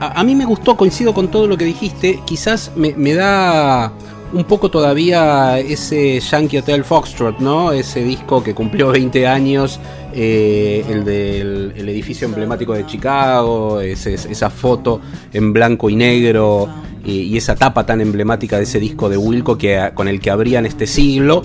[0.00, 2.20] A, mí me gustó, coincido con todo lo que dijiste.
[2.24, 3.92] Quizás me, da
[4.32, 7.72] un poco todavía ese Yankee Hotel Foxtrot, ¿no?
[7.72, 9.80] Ese disco que cumplió 20 años,
[10.12, 15.00] eh, el del el edificio emblemático de Chicago, esa foto
[15.32, 16.68] en blanco y negro
[17.04, 20.30] y, y esa tapa tan emblemática de ese disco de Wilco que, con el que
[20.30, 21.42] abrían este siglo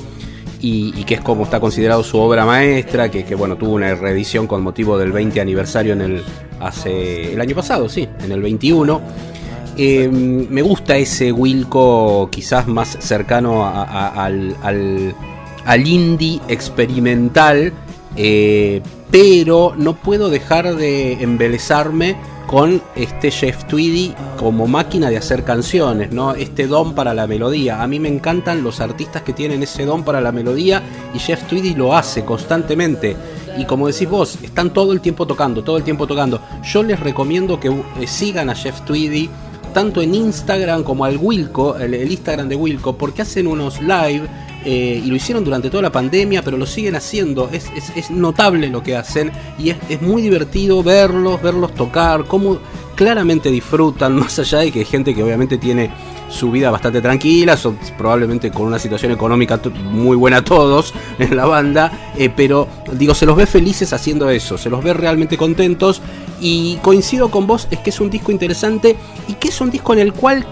[0.66, 4.48] y, que es como está considerado su obra maestra, que, que, bueno, tuvo una reedición
[4.48, 6.24] con motivo del 20 aniversario en el
[6.62, 9.02] hace el año pasado, sí, en el 21.
[9.76, 15.14] Eh, me gusta ese Wilco quizás más cercano a- al, al,
[15.66, 17.74] al indie experimental,
[18.16, 22.16] eh, pero no puedo dejar de embelezarme
[22.48, 26.34] con este Jeff Tweedy como máquina de hacer canciones, ¿no?
[26.34, 27.82] Este don para la melodía.
[27.82, 30.82] A mí me encantan los artistas que tienen ese don para la melodía
[31.14, 33.16] y Jeff Tweedy lo hace constantemente.
[33.58, 36.42] Y como decís vos, están todo el tiempo tocando, todo el tiempo tocando.
[36.64, 39.30] Yo les recomiendo que eh, sigan a Jeff Tweedy
[39.74, 44.28] tanto en Instagram como al Wilco, el, el Instagram de Wilco, porque hacen unos live
[44.66, 47.50] eh, y lo hicieron durante toda la pandemia, pero lo siguen haciendo.
[47.52, 52.60] Es, es- notable lo que hacen y es, es muy divertido verlos, verlos tocar, cómo
[52.96, 55.90] claramente disfrutan, más allá de que hay gente que obviamente tiene
[56.30, 59.60] su vida bastante tranquila, son probablemente con una situación económica
[59.92, 64.58] muy buena todos en la banda, eh, pero digo, se los ve felices haciendo eso,
[64.58, 66.02] se los ve realmente contentos
[66.42, 68.96] y coincido con vos, es que es un disco interesante
[69.28, 70.46] y que es un disco en el cual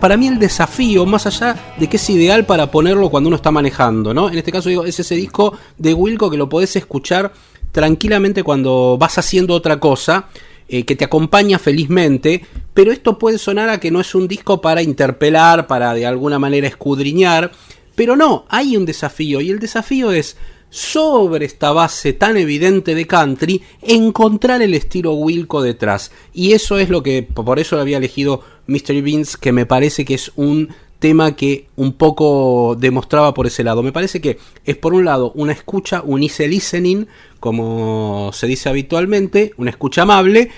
[0.00, 3.50] para mí el desafío, más allá de que es ideal para ponerlo cuando uno está
[3.50, 4.28] manejando, ¿no?
[4.28, 7.32] En este caso digo, es ese disco de Wilco que lo podés escuchar
[7.72, 10.28] tranquilamente cuando vas haciendo otra cosa,
[10.68, 14.60] eh, que te acompaña felizmente, pero esto puede sonar a que no es un disco
[14.60, 17.52] para interpelar, para de alguna manera escudriñar,
[17.94, 20.36] pero no, hay un desafío y el desafío es
[20.74, 26.10] sobre esta base tan evidente de country, encontrar el estilo Wilco detrás.
[26.32, 30.14] Y eso es lo que, por eso había elegido Mystery Beans, que me parece que
[30.14, 33.84] es un tema que un poco demostraba por ese lado.
[33.84, 37.06] Me parece que es por un lado una escucha, un easy listening,
[37.38, 40.50] como se dice habitualmente, una escucha amable,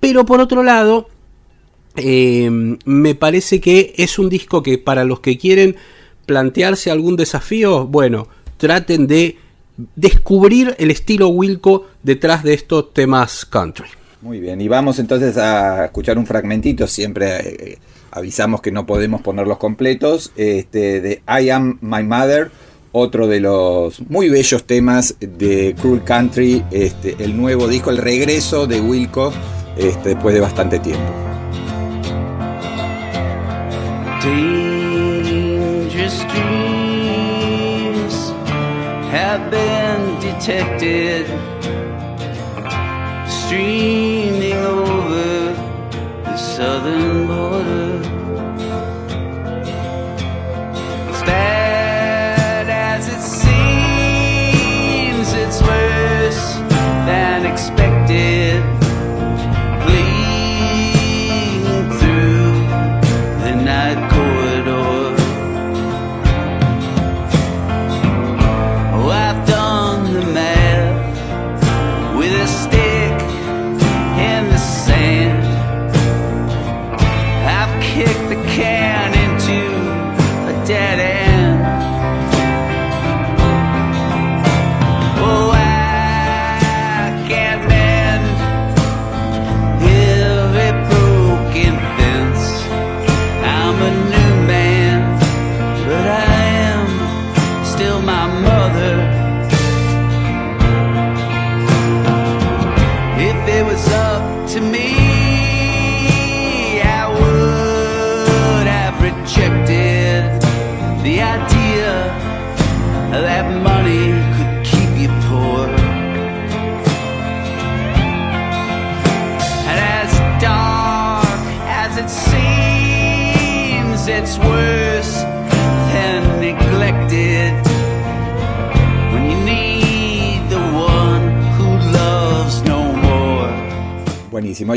[0.00, 1.08] pero por otro lado,
[1.94, 2.48] eh,
[2.86, 5.76] me parece que es un disco que para los que quieren
[6.24, 9.36] plantearse algún desafío, bueno, traten de
[9.94, 13.86] descubrir el estilo Wilco detrás de estos temas country.
[14.20, 17.78] Muy bien, y vamos entonces a escuchar un fragmentito, siempre eh,
[18.10, 22.50] avisamos que no podemos ponerlos completos, este, de I Am My Mother,
[22.90, 28.66] otro de los muy bellos temas de Cruel Country, este, el nuevo disco, el regreso
[28.66, 29.32] de Wilco
[29.76, 31.12] este, después de bastante tiempo.
[34.20, 36.26] Dangerous
[39.10, 41.26] have been detected
[43.26, 45.52] streaming over
[46.24, 47.88] the southern border.
[51.28, 51.57] Buenísimo.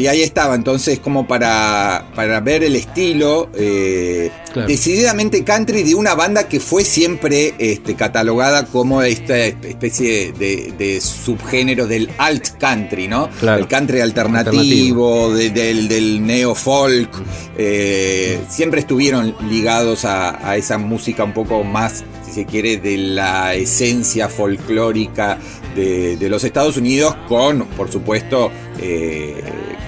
[0.02, 4.68] Y ahí estaba, entonces, como para, para ver el estilo eh, Claro.
[4.68, 11.00] decididamente country de una banda que fue siempre este, catalogada como esta especie de, de
[11.00, 13.30] subgénero del alt country, ¿no?
[13.40, 13.60] Claro.
[13.62, 17.10] El country alternativo, de- del, del neo folk.
[17.58, 22.98] eh, siempre estuvieron ligados a, a esa música un poco más, si se quiere, de
[22.98, 25.38] la esencia folclórica
[25.76, 29.42] de, de los Estados Unidos, con, por supuesto, eh,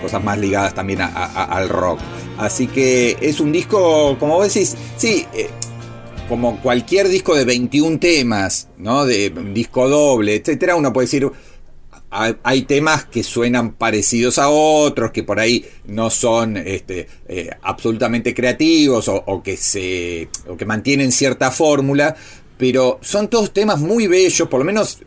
[0.04, 1.08] cosas más ligadas también a-
[1.46, 2.00] al rock.
[2.38, 5.50] Así que es un disco, como vos decís, sí, eh,
[6.30, 9.06] como cualquier disco de 21 temas, ¿no?
[9.06, 11.30] De un disco doble, etcétera, uno puede decir.
[12.16, 17.50] hay- Hay temas que suenan parecidos a otros, que por ahí no son este, eh,
[17.64, 22.16] absolutamente creativos o, o que se, o que mantienen cierta fórmula,
[22.58, 25.00] pero son todos temas muy bellos, por lo menos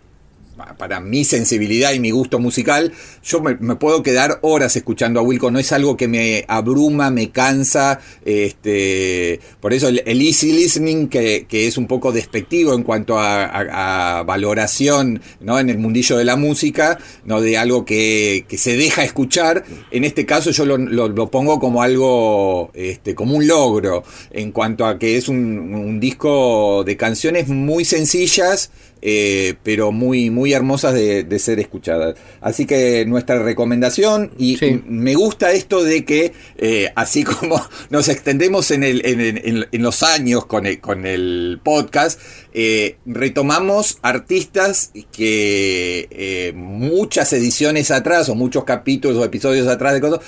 [0.78, 2.92] para mi sensibilidad y mi gusto musical,
[3.22, 5.50] yo me, puedo quedar horas escuchando a Wilco.
[5.50, 8.00] No es algo que me abruma, me cansa.
[8.24, 14.22] Este, por eso el, easy listening, que, que es un poco despectivo en cuanto a,
[14.26, 15.58] valoración ¿no?
[15.58, 17.40] en el mundillo de la música, ¿no?
[17.40, 19.64] de algo que, que se deja escuchar.
[19.90, 24.86] En este caso yo lo, lo- pongo como algo, este, como un logro, en cuanto
[24.86, 28.70] a que es un disco de canciones muy sencillas
[29.08, 32.16] eh, pero muy, muy hermosas de, de ser escuchadas.
[32.40, 34.82] Así que nuestra recomendación, y Sí.
[34.84, 39.82] me gusta esto de que, eh, así como nos extendemos en, el, en, en- en
[39.82, 42.20] los años con el, con el podcast,
[42.52, 50.20] eh, retomamos artistas que muchas ediciones atrás, o muchos capítulos o episodios atrás de cosas,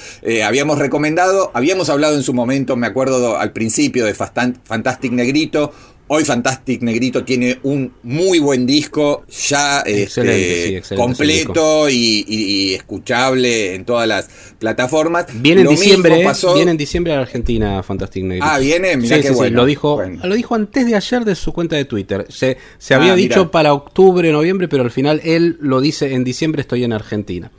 [0.45, 5.73] habíamos recomendado, habíamos hablado en su momento, me acuerdo al principio de Fastan- Fantastic Negrito,
[6.11, 12.25] Hoy Fantastic Negrito tiene un muy buen disco, ya Excelente, este, sí, excelente completo y,
[12.27, 15.27] y- y escuchable en todas las plataformas.
[15.35, 18.47] Viene en diciembre, viene en diciembre a Argentina Fantastic Negrito.
[18.49, 19.57] Ah, viene, mirá Sí, qué sí, bueno.
[19.59, 20.25] lo dijo, Bueno.
[20.27, 22.25] lo dijo antes de ayer de su cuenta de Twitter.
[22.31, 23.29] Se, se Ah, había mirá.
[23.29, 27.51] dicho para octubre, noviembre, pero al final él lo dice en diciembre estoy en Argentina.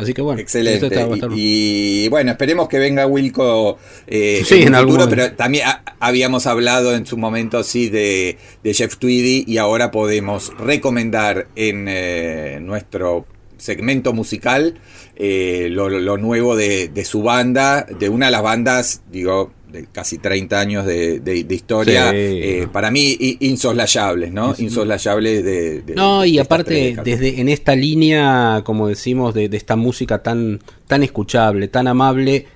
[0.00, 0.86] Así que bueno, Excelente.
[0.86, 4.68] esto está- va a estar- Y, y, bueno, esperemos que venga Wilco eh, Sí, en
[4.68, 5.24] un algún futuro, momento.
[5.28, 9.90] pero también ha- habíamos hablado en su momento sí de, de Jeff Tweedy y ahora
[9.90, 13.26] podemos recomendar en eh, nuestro
[13.58, 14.78] segmento musical
[15.16, 19.86] eh, lo, lo nuevo de, de su banda, de una de las bandas, digo, de
[19.92, 22.16] casi 30 años de, de- de historia, Sí.
[22.16, 24.54] eh, para mí insoslayables, ¿no?
[24.58, 25.82] Insoslayables de...
[25.82, 30.60] de- No, y aparte, desde en esta línea, como decimos, de, de esta música tan,
[30.86, 32.46] tan escuchable, tan amable,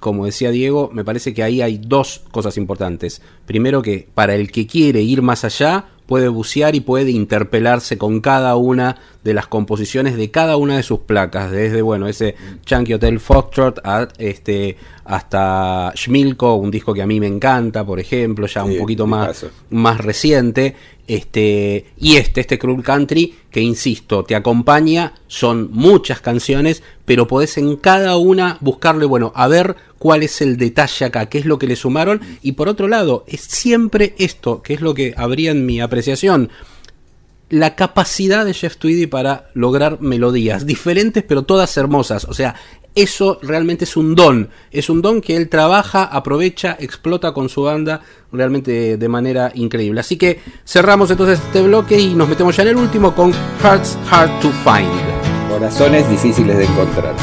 [0.00, 3.22] como decía Diego, me parece que ahí hay dos cosas importantes.
[3.46, 8.20] Primero que para el que quiere ir más allá, puede bucear y puede interpelarse con
[8.20, 12.34] cada una de las composiciones de cada una de sus placas, desde bueno, ese
[12.66, 18.00] Chunky Hotel Foxtrot a, este, hasta Schmilko, un disco que a mí me encanta, por
[18.00, 20.76] ejemplo, ya un poquito más, más reciente.
[21.06, 27.58] Este, y este, este Cruel Country, que insisto, te acompaña, son muchas canciones, pero podés
[27.58, 31.58] en cada una buscarle, bueno, a ver cuál es el detalle acá, qué es lo
[31.58, 32.20] que le sumaron.
[32.42, 36.50] Y por otro lado, es siempre esto, que es lo que habría en mi apreciación,
[37.48, 42.26] la capacidad de Jeff Tweedy para lograr melodías diferentes pero todas hermosas.
[42.26, 42.54] O sea,
[42.94, 44.50] eso realmente es un don.
[44.70, 50.00] Es un don que él trabaja, aprovecha, explota con su banda realmente de manera increíble.
[50.00, 53.32] Así que cerramos entonces este bloque y nos metemos ya en el último con
[53.62, 55.48] Hearts Hard to Find.
[55.48, 57.14] Corazones difíciles de encontrar.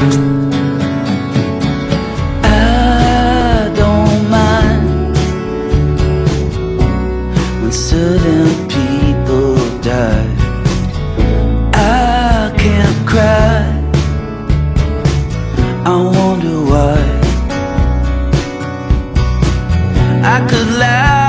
[15.84, 17.00] I wonder why.
[20.24, 21.21] I could lie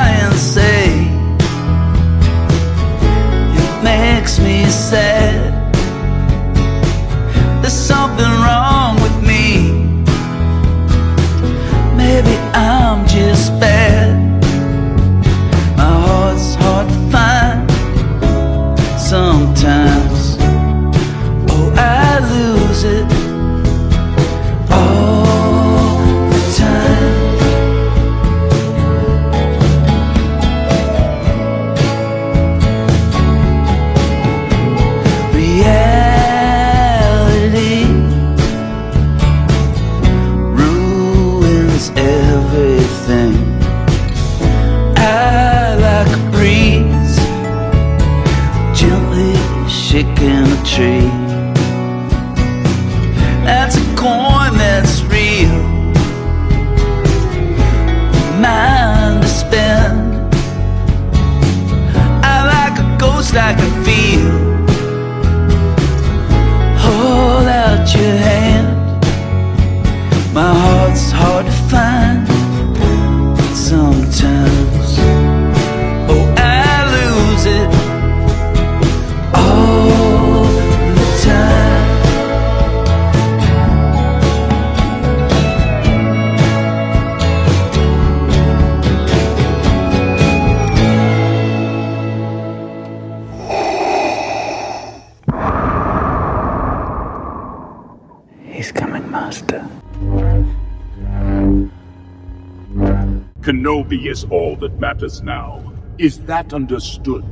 [103.43, 105.73] Kenobi is all that matters now.
[105.97, 107.25] Is that understood?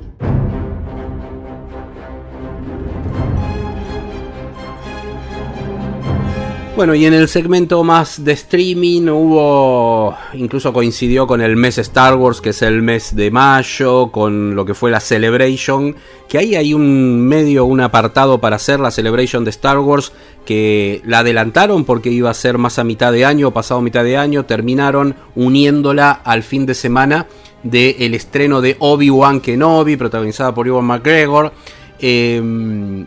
[6.81, 12.15] Bueno, y en el segmento más de streaming hubo, incluso coincidió con el mes Star
[12.15, 15.95] Wars, que es el mes de mayo, con lo que fue la Celebration,
[16.27, 20.11] que ahí hay un medio, un apartado para hacer la Celebration de Star Wars,
[20.43, 24.17] que la adelantaron porque iba a ser más a mitad de año, pasado mitad de
[24.17, 27.27] año, terminaron uniéndola al fin de semana
[27.61, 31.53] del estreno de Obi-Wan Kenobi, protagonizada por Ewan McGregor.
[31.99, 33.05] Eh,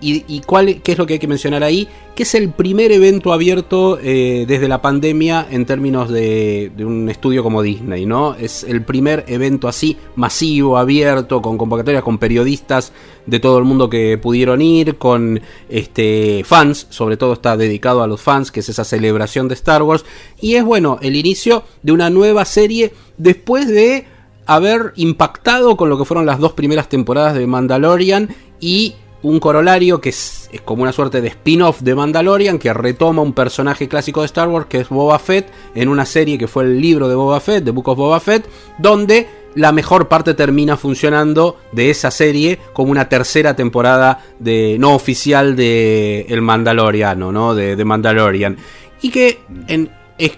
[0.00, 2.92] y, y, cuál, qué es lo que hay que mencionar ahí, que es el primer
[2.92, 8.34] evento abierto eh, desde la pandemia en términos de, un estudio como Disney, ¿no?
[8.34, 12.92] Es el primer evento así, masivo, abierto, con convocatorias, con periodistas
[13.26, 18.06] de todo el mundo que pudieron ir, con este, fans, sobre todo está dedicado a
[18.06, 20.04] los fans, que es esa celebración de Star Wars,
[20.40, 24.06] y es bueno, el inicio de una nueva serie después de
[24.46, 28.28] haber impactado con lo que fueron las dos primeras temporadas de Mandalorian
[28.60, 28.94] y
[29.28, 33.88] un corolario que es, como una suerte de spin-off de Mandalorian que retoma un personaje
[33.88, 37.08] clásico de Star Wars que es Boba Fett en una serie que fue el libro
[37.08, 38.48] de Boba Fett, The Book of Boba Fett,
[38.78, 44.94] donde la mejor parte termina funcionando de esa serie como una tercera temporada de no
[44.94, 47.54] oficial de El Mandaloriano, ¿no?
[47.54, 48.56] De, de Mandalorian.
[49.00, 49.90] Y que en,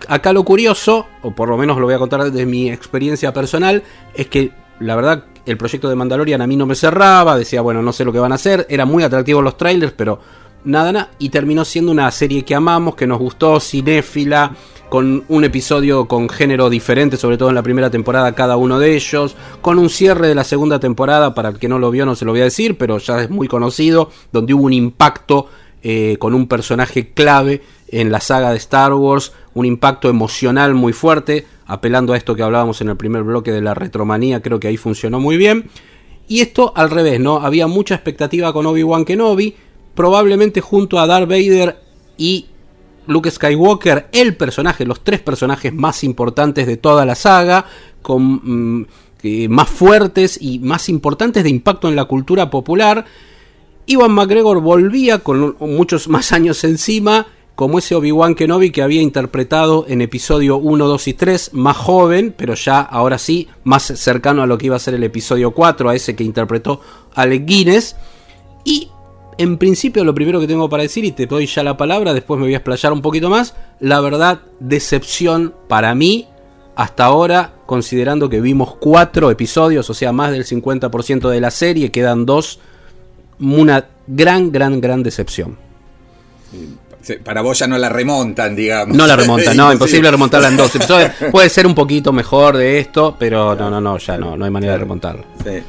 [0.08, 3.82] acá lo curioso, o por lo menos lo voy a contar desde mi experiencia personal,
[4.14, 7.82] es que la verdad el proyecto de Mandalorian a mí no me cerraba, decía, bueno,
[7.82, 10.20] no sé lo que van a hacer, eran muy atractivos los trailers, pero
[10.64, 14.52] nada, nada, y terminó siendo una serie que amamos, que nos gustó, cinéfila,
[14.88, 18.94] con un episodio con género diferente, sobre todo en la primera temporada cada uno de
[18.94, 22.14] ellos, con un cierre de la segunda temporada, para el que no lo vio no
[22.14, 25.48] se lo voy a decir, pero ya es muy conocido, donde hubo un impacto
[25.82, 30.92] eh, con un personaje clave en la saga de Star Wars, un impacto emocional muy
[30.92, 34.68] fuerte, apelando a esto que hablábamos en el primer bloque de la retromanía, creo que
[34.68, 35.70] ahí funcionó muy bien.
[36.26, 37.36] Y esto al revés, ¿no?
[37.36, 39.54] Había mucha expectativa con Obi-Wan Kenobi,
[39.94, 41.76] probablemente junto a Darth Vader
[42.16, 42.46] y
[43.06, 47.66] Luke Skywalker, el personaje, los tres personajes más importantes de toda la saga,
[48.00, 48.86] con mmm,
[49.22, 53.04] eh, más fuertes y más importantes de impacto en la cultura popular.
[53.86, 57.26] Iwan McGregor volvía con muchos más años encima
[57.58, 62.32] como ese Obi-Wan Kenobi que había interpretado en episodio 1, 2 y 3, más joven,
[62.38, 65.88] pero ya ahora sí, más cercano a lo que iba a ser el episodio 4,
[65.88, 66.80] a ese que interpretó
[67.16, 67.96] Alec Guinness.
[68.62, 68.90] Y
[69.38, 72.38] en principio lo primero que tengo para decir, y te doy ya la palabra, después
[72.38, 76.28] me voy a explayar un poquito más, la verdad, decepción para mí,
[76.76, 81.90] hasta ahora, considerando que vimos 4 episodios, o sea, más del 50% de la serie,
[81.90, 82.60] quedan 2,
[83.40, 85.58] una gran, gran, gran decepción
[87.16, 88.96] para vos ya no la remontan, digamos.
[88.96, 91.12] No la remontan, no, imposible remontarla en dos episodios.
[91.30, 94.50] Puede ser un poquito mejor de esto, pero no, no, no, ya no, no hay
[94.50, 95.24] manera de remontarla.
[95.44, 95.62] Sí.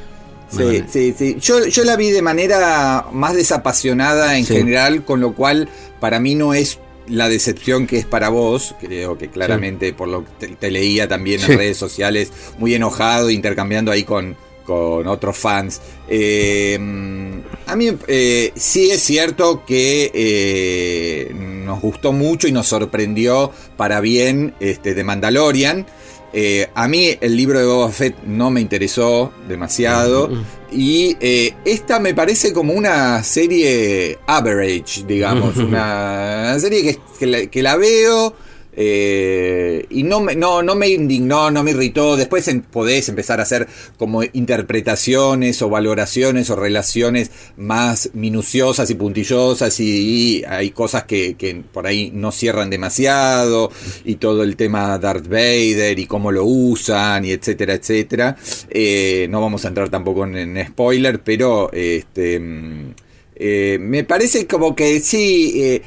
[0.50, 1.36] Sí, sí, sí.
[1.40, 4.56] Yo, yo la vi de manera más desapasionada en sí.
[4.56, 5.68] general, con lo cual
[6.00, 9.92] para mí no es la decepción que es para vos, creo que claramente sí.
[9.92, 14.36] por lo que te, te leía también en redes sociales, muy enojado, intercambiando ahí con,
[14.64, 15.80] con otros fans.
[16.08, 16.78] Eh,
[17.70, 24.00] a mí eh, sí es cierto que eh, nos gustó mucho y nos sorprendió para
[24.00, 25.86] bien este, de Mandalorian.
[26.32, 30.30] Eh, a mí el libro de Boba Fett no me interesó demasiado.
[30.70, 35.56] Y eh, esta me parece como una serie average, digamos.
[35.56, 38.34] una, serie que, que, la, que la veo.
[38.72, 42.16] Eh, y no me, no, no me indignó, no me irritó.
[42.16, 43.68] Después podés empezar a hacer
[43.98, 51.62] como interpretaciones o valoraciones o relaciones más minuciosas y puntillosas y, hay cosas que, que,
[51.72, 53.70] por ahí no cierran demasiado
[54.04, 58.36] y todo el tema Darth Vader y cómo lo usan y etcétera, etcétera.
[58.68, 62.40] Eh, no vamos a entrar tampoco en, spoiler, pero este...
[63.42, 65.80] Eh, me parece como que sí,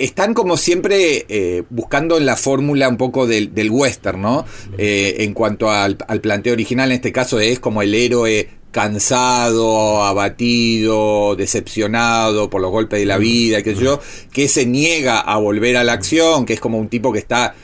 [0.00, 4.44] están como siempre eh, buscando la fórmula un poco del, del western, ¿no?
[4.78, 10.02] Eh, en cuanto al, al, planteo original, en este caso es como el héroe cansado,
[10.02, 14.00] abatido, decepcionado por los golpes de la vida, qué sé yo,
[14.32, 17.54] que se niega a volver a la acción, que es como un tipo que está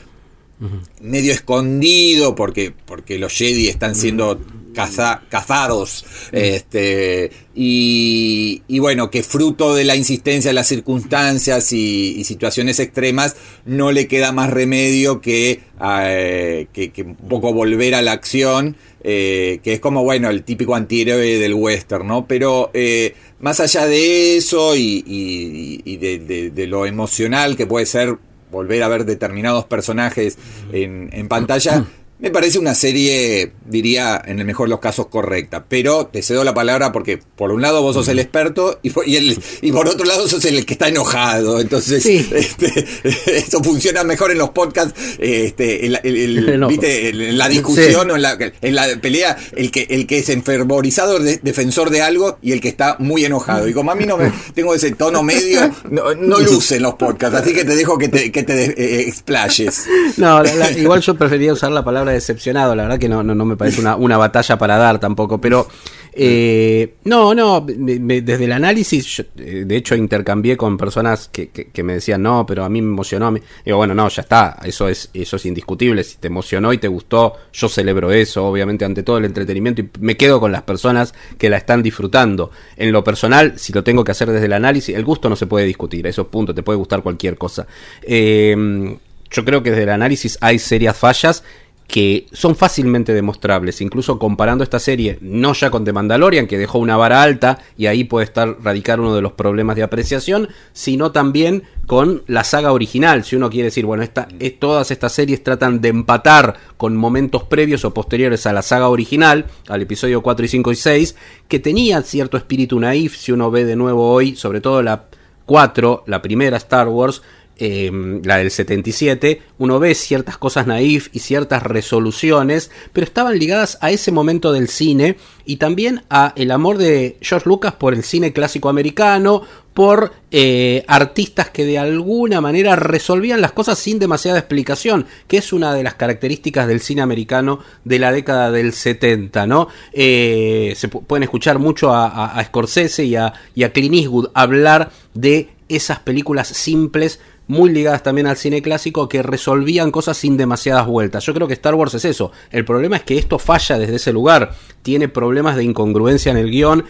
[1.01, 4.39] medio escondido porque, porque los Jedi están siendo
[4.73, 6.05] caza, cazados.
[6.31, 12.79] Este, y, y, bueno, que fruto de la insistencia de las circunstancias y, y, situaciones
[12.79, 13.35] extremas,
[13.65, 18.75] no le queda más remedio que, eh, que, que un poco volver a la acción.
[19.03, 22.27] Eh, que es como, bueno, el típico antihéroe del western, ¿no?
[22.27, 27.87] Pero eh, más allá de eso y, y de, de, de, lo emocional que puede
[27.87, 28.19] ser
[28.51, 30.37] volver a ver determinados personajes
[30.71, 31.85] en, en pantalla,
[32.21, 35.65] Me parece una serie, diría, en el mejor de los casos, correcta.
[35.67, 39.07] Pero te cedo la palabra porque, por un lado, vos sos el experto y por,
[39.07, 41.59] y el- y por otro lado, sos el que está enojado.
[41.59, 42.29] Entonces, Sí.
[42.33, 42.85] este,
[43.37, 44.93] eso funciona mejor en los podcasts.
[45.17, 47.95] Este, la discusión Sí.
[48.11, 52.01] o en la, en la pelea, el que, el que es enfervorizado de- defensor de
[52.01, 53.67] algo y el que está muy enojado.
[53.67, 56.95] Y como a mí no me tengo ese tono medio, no, no luce en los
[56.95, 57.35] podcasts.
[57.39, 59.85] Así que te dejo que te, que te eh, explayes.
[60.17, 63.33] No, la- la- igual yo prefería usar la palabra decepcionado, la verdad que no, no,
[63.35, 65.67] no me parece una, una batalla para dar tampoco, pero
[66.13, 71.49] eh, no, no, me- me- desde el análisis, eh, de hecho intercambié con personas que,
[71.49, 73.41] que- me decían, no, pero a mí me emocionó, mí-".
[73.65, 76.87] digo, bueno, no, ya está, eso es, eso es indiscutible, si te emocionó y te
[76.87, 81.13] gustó, yo celebro eso, obviamente ante todo el entretenimiento y me quedo con las personas
[81.37, 82.51] que la están disfrutando.
[82.77, 85.47] En lo personal, si lo tengo que hacer desde el análisis, el gusto no se
[85.47, 87.65] puede discutir, eso es punto, te puede gustar cualquier cosa.
[88.03, 88.97] Eh,
[89.33, 91.43] yo creo que desde el análisis hay serias fallas
[91.91, 96.79] que son fácilmente demostrables, incluso comparando esta serie, no ya con The Mandalorian, que dejó
[96.79, 101.11] una vara alta y ahí puede estar radicar uno de los problemas de apreciación, sino
[101.11, 103.25] también con la saga original.
[103.25, 107.43] Si uno quiere decir, bueno, esta, es- todas estas series tratan de empatar con momentos
[107.43, 111.15] previos o posteriores a la saga original, al episodio 4 y 5 y 6,
[111.49, 115.07] que tenía cierto espíritu naif, si uno ve de nuevo hoy, sobre todo la
[115.45, 117.21] 4, la primera Star Wars,
[117.61, 117.91] eh,
[118.23, 123.91] la del 77, uno ve ciertas cosas naif y ciertas resoluciones, pero estaban ligadas a
[123.91, 128.33] ese momento del cine y también a el amor de George Lucas por el cine
[128.33, 129.43] clásico americano,
[129.73, 135.53] por eh, artistas que de alguna manera resolvían las cosas sin demasiada explicación, que es
[135.53, 139.69] una de las características del cine americano de la década del 70, ¿no?
[139.93, 144.91] Eh, se pu- pueden escuchar mucho a Scorsese y a, y a Clint Eastwood hablar
[145.13, 150.87] de esas películas simples muy ligadas también al cine clásico que resolvían cosas sin demasiadas
[150.87, 151.25] vueltas.
[151.25, 152.31] Yo creo que Star Wars es eso.
[152.49, 154.53] El problema es que esto falla desde ese lugar.
[154.83, 156.85] Tiene problemas de incongruencia en el guion.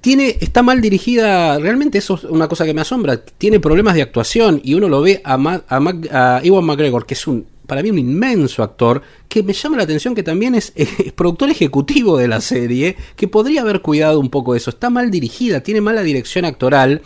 [0.00, 3.22] Tiene, está mal dirigida, realmente eso es una cosa que me asombra.
[3.24, 7.06] Tiene problemas de actuación y uno lo ve a, Ma- a, Mac- a Ewan McGregor,
[7.06, 9.00] que es un, para mí un inmenso actor,
[9.30, 13.28] que me llama la atención que también es, es productor ejecutivo de la serie, que
[13.28, 14.68] podría haber cuidado un poco eso.
[14.68, 17.00] Está mal dirigida, tiene mala dirección actoral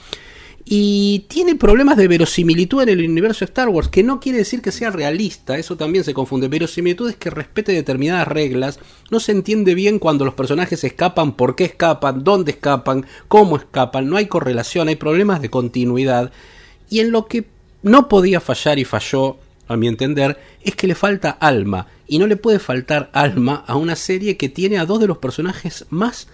[0.70, 4.60] y tiene problemas de verosimilitud en el universo de Star Wars, que no quiere decir
[4.60, 6.48] que sea realista, eso también se confunde.
[6.48, 8.78] Verosimilitud es que respete determinadas reglas,
[9.10, 14.10] no se entiende bien cuando los personajes escapan, por qué escapan, dónde escapan, cómo escapan,
[14.10, 16.32] no hay correlación, hay problemas de continuidad.
[16.90, 17.46] Y en lo que
[17.80, 19.38] no podía fallar y falló,
[19.68, 21.86] a mi entender, es que le falta alma.
[22.06, 25.16] Y no le puede faltar alma a una serie que tiene a dos de los
[25.16, 26.28] personajes más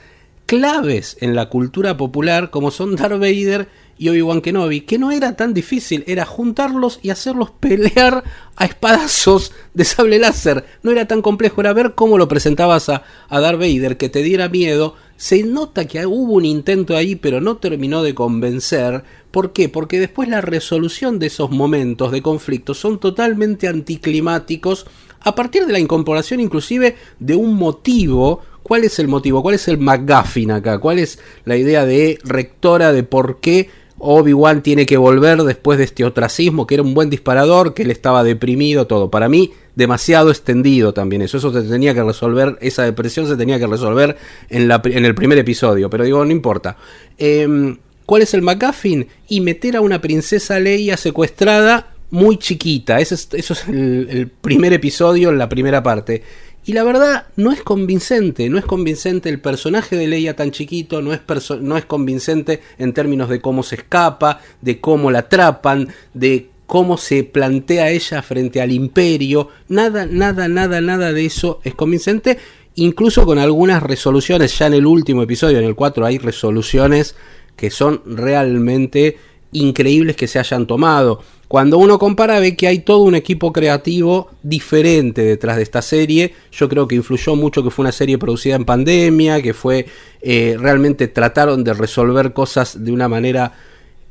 [0.47, 3.69] claves en la cultura popular como son Darth Vader
[3.99, 8.25] y Obi-Wan Kenobi, que no era tan difícil, era juntarlos y hacerlos pelear
[8.57, 10.65] a espadazos de sable láser.
[10.83, 14.23] No era tan complejo, era ver cómo lo presentabas a, a Darth Vader, que te
[14.23, 14.97] diera miedo.
[15.17, 19.05] Se nota que hubo un intento ahí, pero no terminó de convencer.
[19.31, 19.69] ¿Por qué?
[19.69, 24.87] Porque después la resolución de esos momentos de conflicto son totalmente anticlimáticos
[25.21, 28.43] a partir de la incorporación inclusive de un motivo.
[28.63, 29.43] ¿Cuál es el motivo?
[29.43, 30.79] ¿Cuál es el McGuffin acá?
[30.79, 33.69] ¿Cuál es la idea de rectora de por qué
[34.07, 37.91] Obi-Wan tiene que volver después de este ostracismo, que era un buen disparador, que él
[37.91, 39.11] estaba deprimido, todo?
[39.11, 41.39] Para mí, demasiado extendido también eso.
[41.39, 44.17] Eso se tenía que resolver, esa depresión se tenía que resolver
[44.51, 46.77] en, la, en el primer episodio, pero digo, no importa.
[47.17, 49.07] Em, ¿Cuál es el McGuffin?
[49.29, 53.01] Y meter a una princesa Leia secuestrada muy chiquita.
[53.01, 56.23] Ese es, eso es el, el primer episodio la primera parte.
[56.67, 61.03] Y la verdad no es convincente, no es convincente el personaje de Leia tan chiquito,
[61.03, 61.21] no es,
[61.61, 66.97] no es convincente en términos de cómo se escapa, de cómo la atrapan, de cómo
[66.97, 69.49] se plantea ella frente al imperio.
[69.69, 72.39] Nada, nada, nada, nada de eso es convincente.
[72.77, 77.15] Incluso con algunas resoluciones, ya en el último episodio, en el 4, hay resoluciones
[77.57, 79.19] que son realmente
[79.53, 81.23] increíbles que se hayan tomado.
[81.49, 86.35] Cuando uno compara ve que hay todo un equipo creativo diferente detrás de esta serie.
[86.53, 89.87] Yo creo que influyó mucho que fue una serie producida en pandemia, que fue
[90.23, 93.53] eh, realmente trataron de resolver cosas de una manera...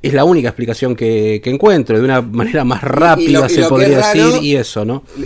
[0.01, 3.63] Es la única explicación que, que encuentro, de una manera más rápida lo- y se
[3.63, 5.03] podría raro, decir y eso, ¿no?
[5.17, 5.25] Eh,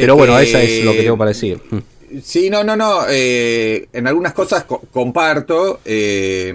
[0.00, 1.58] Pero bueno, que- eso es lo que tengo para decir.
[1.70, 1.78] Mm.
[2.22, 3.00] Sí, no, no, no.
[3.08, 5.80] eh, en algunas cosas co- comparto.
[5.86, 6.52] eh,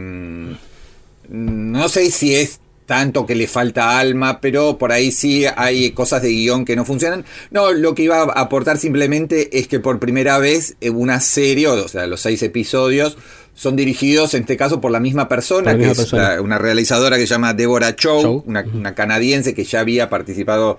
[1.29, 6.21] no sé si es tanto que le falta alma, pero por ahí sí hay cosas
[6.21, 7.25] de guion que no funcionan.
[7.51, 11.67] No, lo que iba a aportar simplemente es que por primera vez en una serie,
[11.67, 13.17] o sea, los seis episodios,
[13.57, 16.35] son dirigidos en este caso por la misma persona, la que misma es persona.
[16.35, 18.43] la- una realizadora que se llama Deborah Chow, Chow.
[18.45, 20.77] Una, una canadiense que ya había participado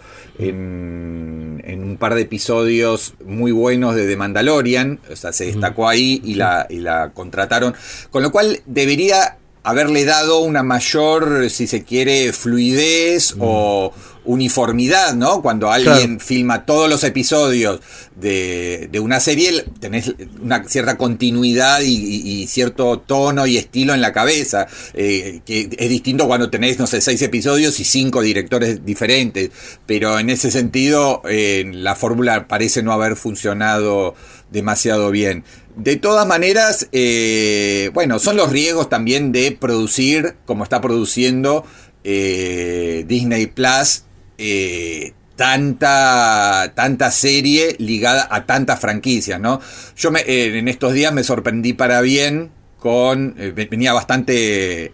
[0.66, 5.88] en, en un par de episodios muy buenos de The Mandalorian, o sea, se destacó
[5.88, 7.74] ahí y la, y la contrataron,
[8.10, 13.92] con lo cual debería haberle dado una mayor, si se quiere, fluidez o
[14.26, 15.40] uniformidad, ¿no?
[15.42, 16.20] Cuando alguien Claro.
[16.20, 17.80] filma todos los episodios
[18.16, 20.12] de, de una serie, tenés
[20.42, 25.68] una cierta continuidad y, y- y cierto tono y estilo en la cabeza, eh, que
[25.78, 29.50] es distinto cuando tenés, no sé, seis episodios y cinco directores diferentes,
[29.86, 34.14] pero en ese sentido eh, la fórmula parece no haber funcionado
[34.50, 35.44] demasiado bien.
[35.76, 41.64] De todas maneras, eh, bueno, son los riesgos también de producir, como está produciendo
[42.04, 44.04] eh, Disney Plus,
[44.38, 49.60] eh, tanta, tanta serie ligada a tantas franquicias, ¿no?
[49.96, 54.92] Yo eh, en estos días me sorprendí para bien con, eh, ve- venía bastante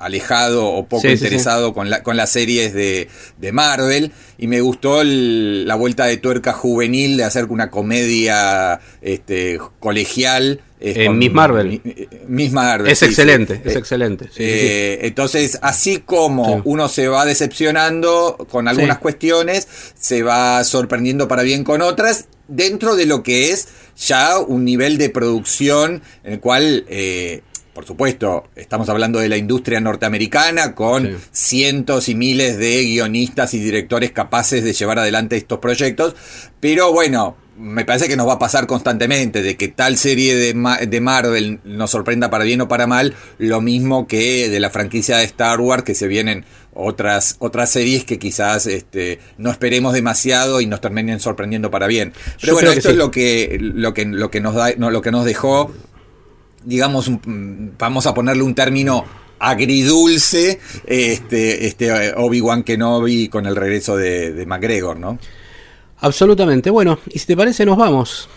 [0.00, 1.24] alejado o poco Sí, sí, sí.
[1.24, 6.06] interesado Con, la- con las series de, de Marvel y me gustó el- la vuelta
[6.06, 10.60] de tuerca juvenil de hacer una comedia este, colegial.
[10.82, 11.68] eh, con- Miss Marvel.
[11.68, 11.82] Mi-
[12.26, 12.90] Miss Marvel.
[12.90, 14.30] Es excelente, es Eh, excelente.
[14.38, 21.42] Eh, Entonces, así como uno se va decepcionando con algunas cuestiones, se va sorprendiendo para
[21.42, 26.40] bien con otras, dentro de lo que es ya un nivel de producción en el
[26.40, 27.42] cual, eh,
[27.74, 31.16] por supuesto, estamos hablando de la industria norteamericana con Sí.
[31.32, 36.14] cientos y miles de guionistas y directores capaces de llevar adelante estos proyectos,
[36.60, 37.36] pero bueno.
[37.58, 41.00] Me parece que nos va a pasar constantemente de que tal serie de, Ma- de
[41.02, 45.24] Marvel nos sorprenda para bien o para mal, lo mismo que de la franquicia de
[45.24, 50.66] Star Wars, que se vienen otras, otras series que quizás este, no esperemos demasiado y
[50.66, 52.14] nos terminen sorprendiendo para bien.
[52.40, 52.92] Pero Yo bueno, esto sí.
[52.92, 55.70] es lo que, lo que, lo que nos da, no, lo que nos dejó,
[56.64, 59.04] digamos, un- vamos a ponerle un término
[59.38, 65.18] agridulce, este, este eh, Obi-Wan Kenobi con el regreso de, de McGregor, ¿no?
[66.00, 66.70] Absolutamente.
[66.70, 68.28] Bueno, y si te parece, nos vamos.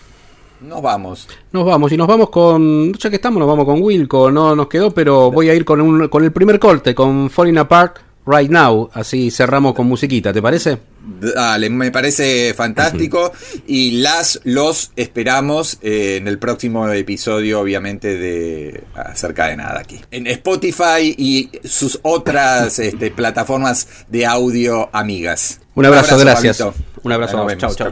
[0.61, 1.27] Nos vamos.
[1.51, 2.93] Nos vamos y nos vamos con.
[2.93, 4.31] Ya que estamos, nos vamos con Wilco.
[4.31, 7.57] No nos quedó, pero voy a ir con, un, con el primer corte, con Falling
[7.57, 8.89] Apart Right Now.
[8.93, 10.77] Así cerramos con musiquita, ¿te parece?
[11.05, 13.33] Dale, me parece fantástico
[13.67, 19.99] y las los esperamos eh, en el próximo episodio, obviamente, de acerca de nada aquí.
[20.11, 25.59] En Spotify y sus otras este, plataformas de audio amigas.
[25.75, 26.59] Un abrazo, gracias.
[26.59, 26.83] Pablito.
[27.03, 27.91] Un abrazo, Nos chau,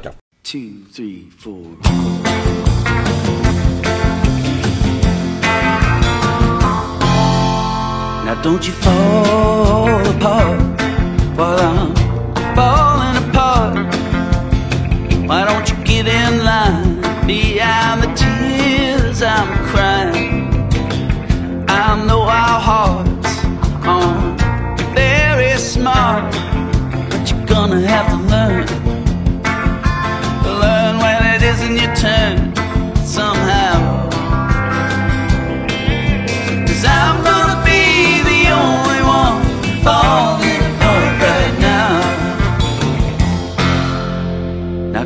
[8.43, 10.70] don't you fall apart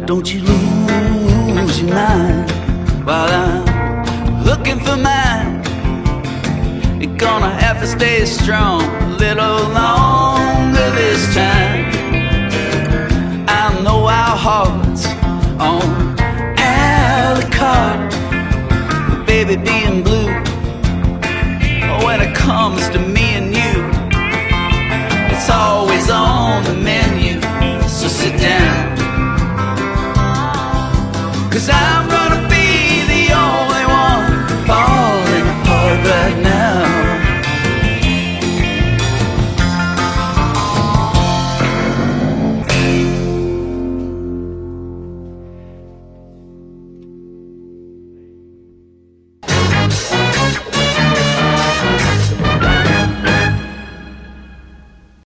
[0.06, 2.52] don't you lose your mind
[3.06, 5.64] while I'm looking for mine.
[7.02, 11.86] You're gonna have to stay strong a little longer this time.
[13.48, 15.08] I know our hearts
[15.60, 16.16] on
[16.60, 18.12] alley cart,
[19.26, 20.04] baby being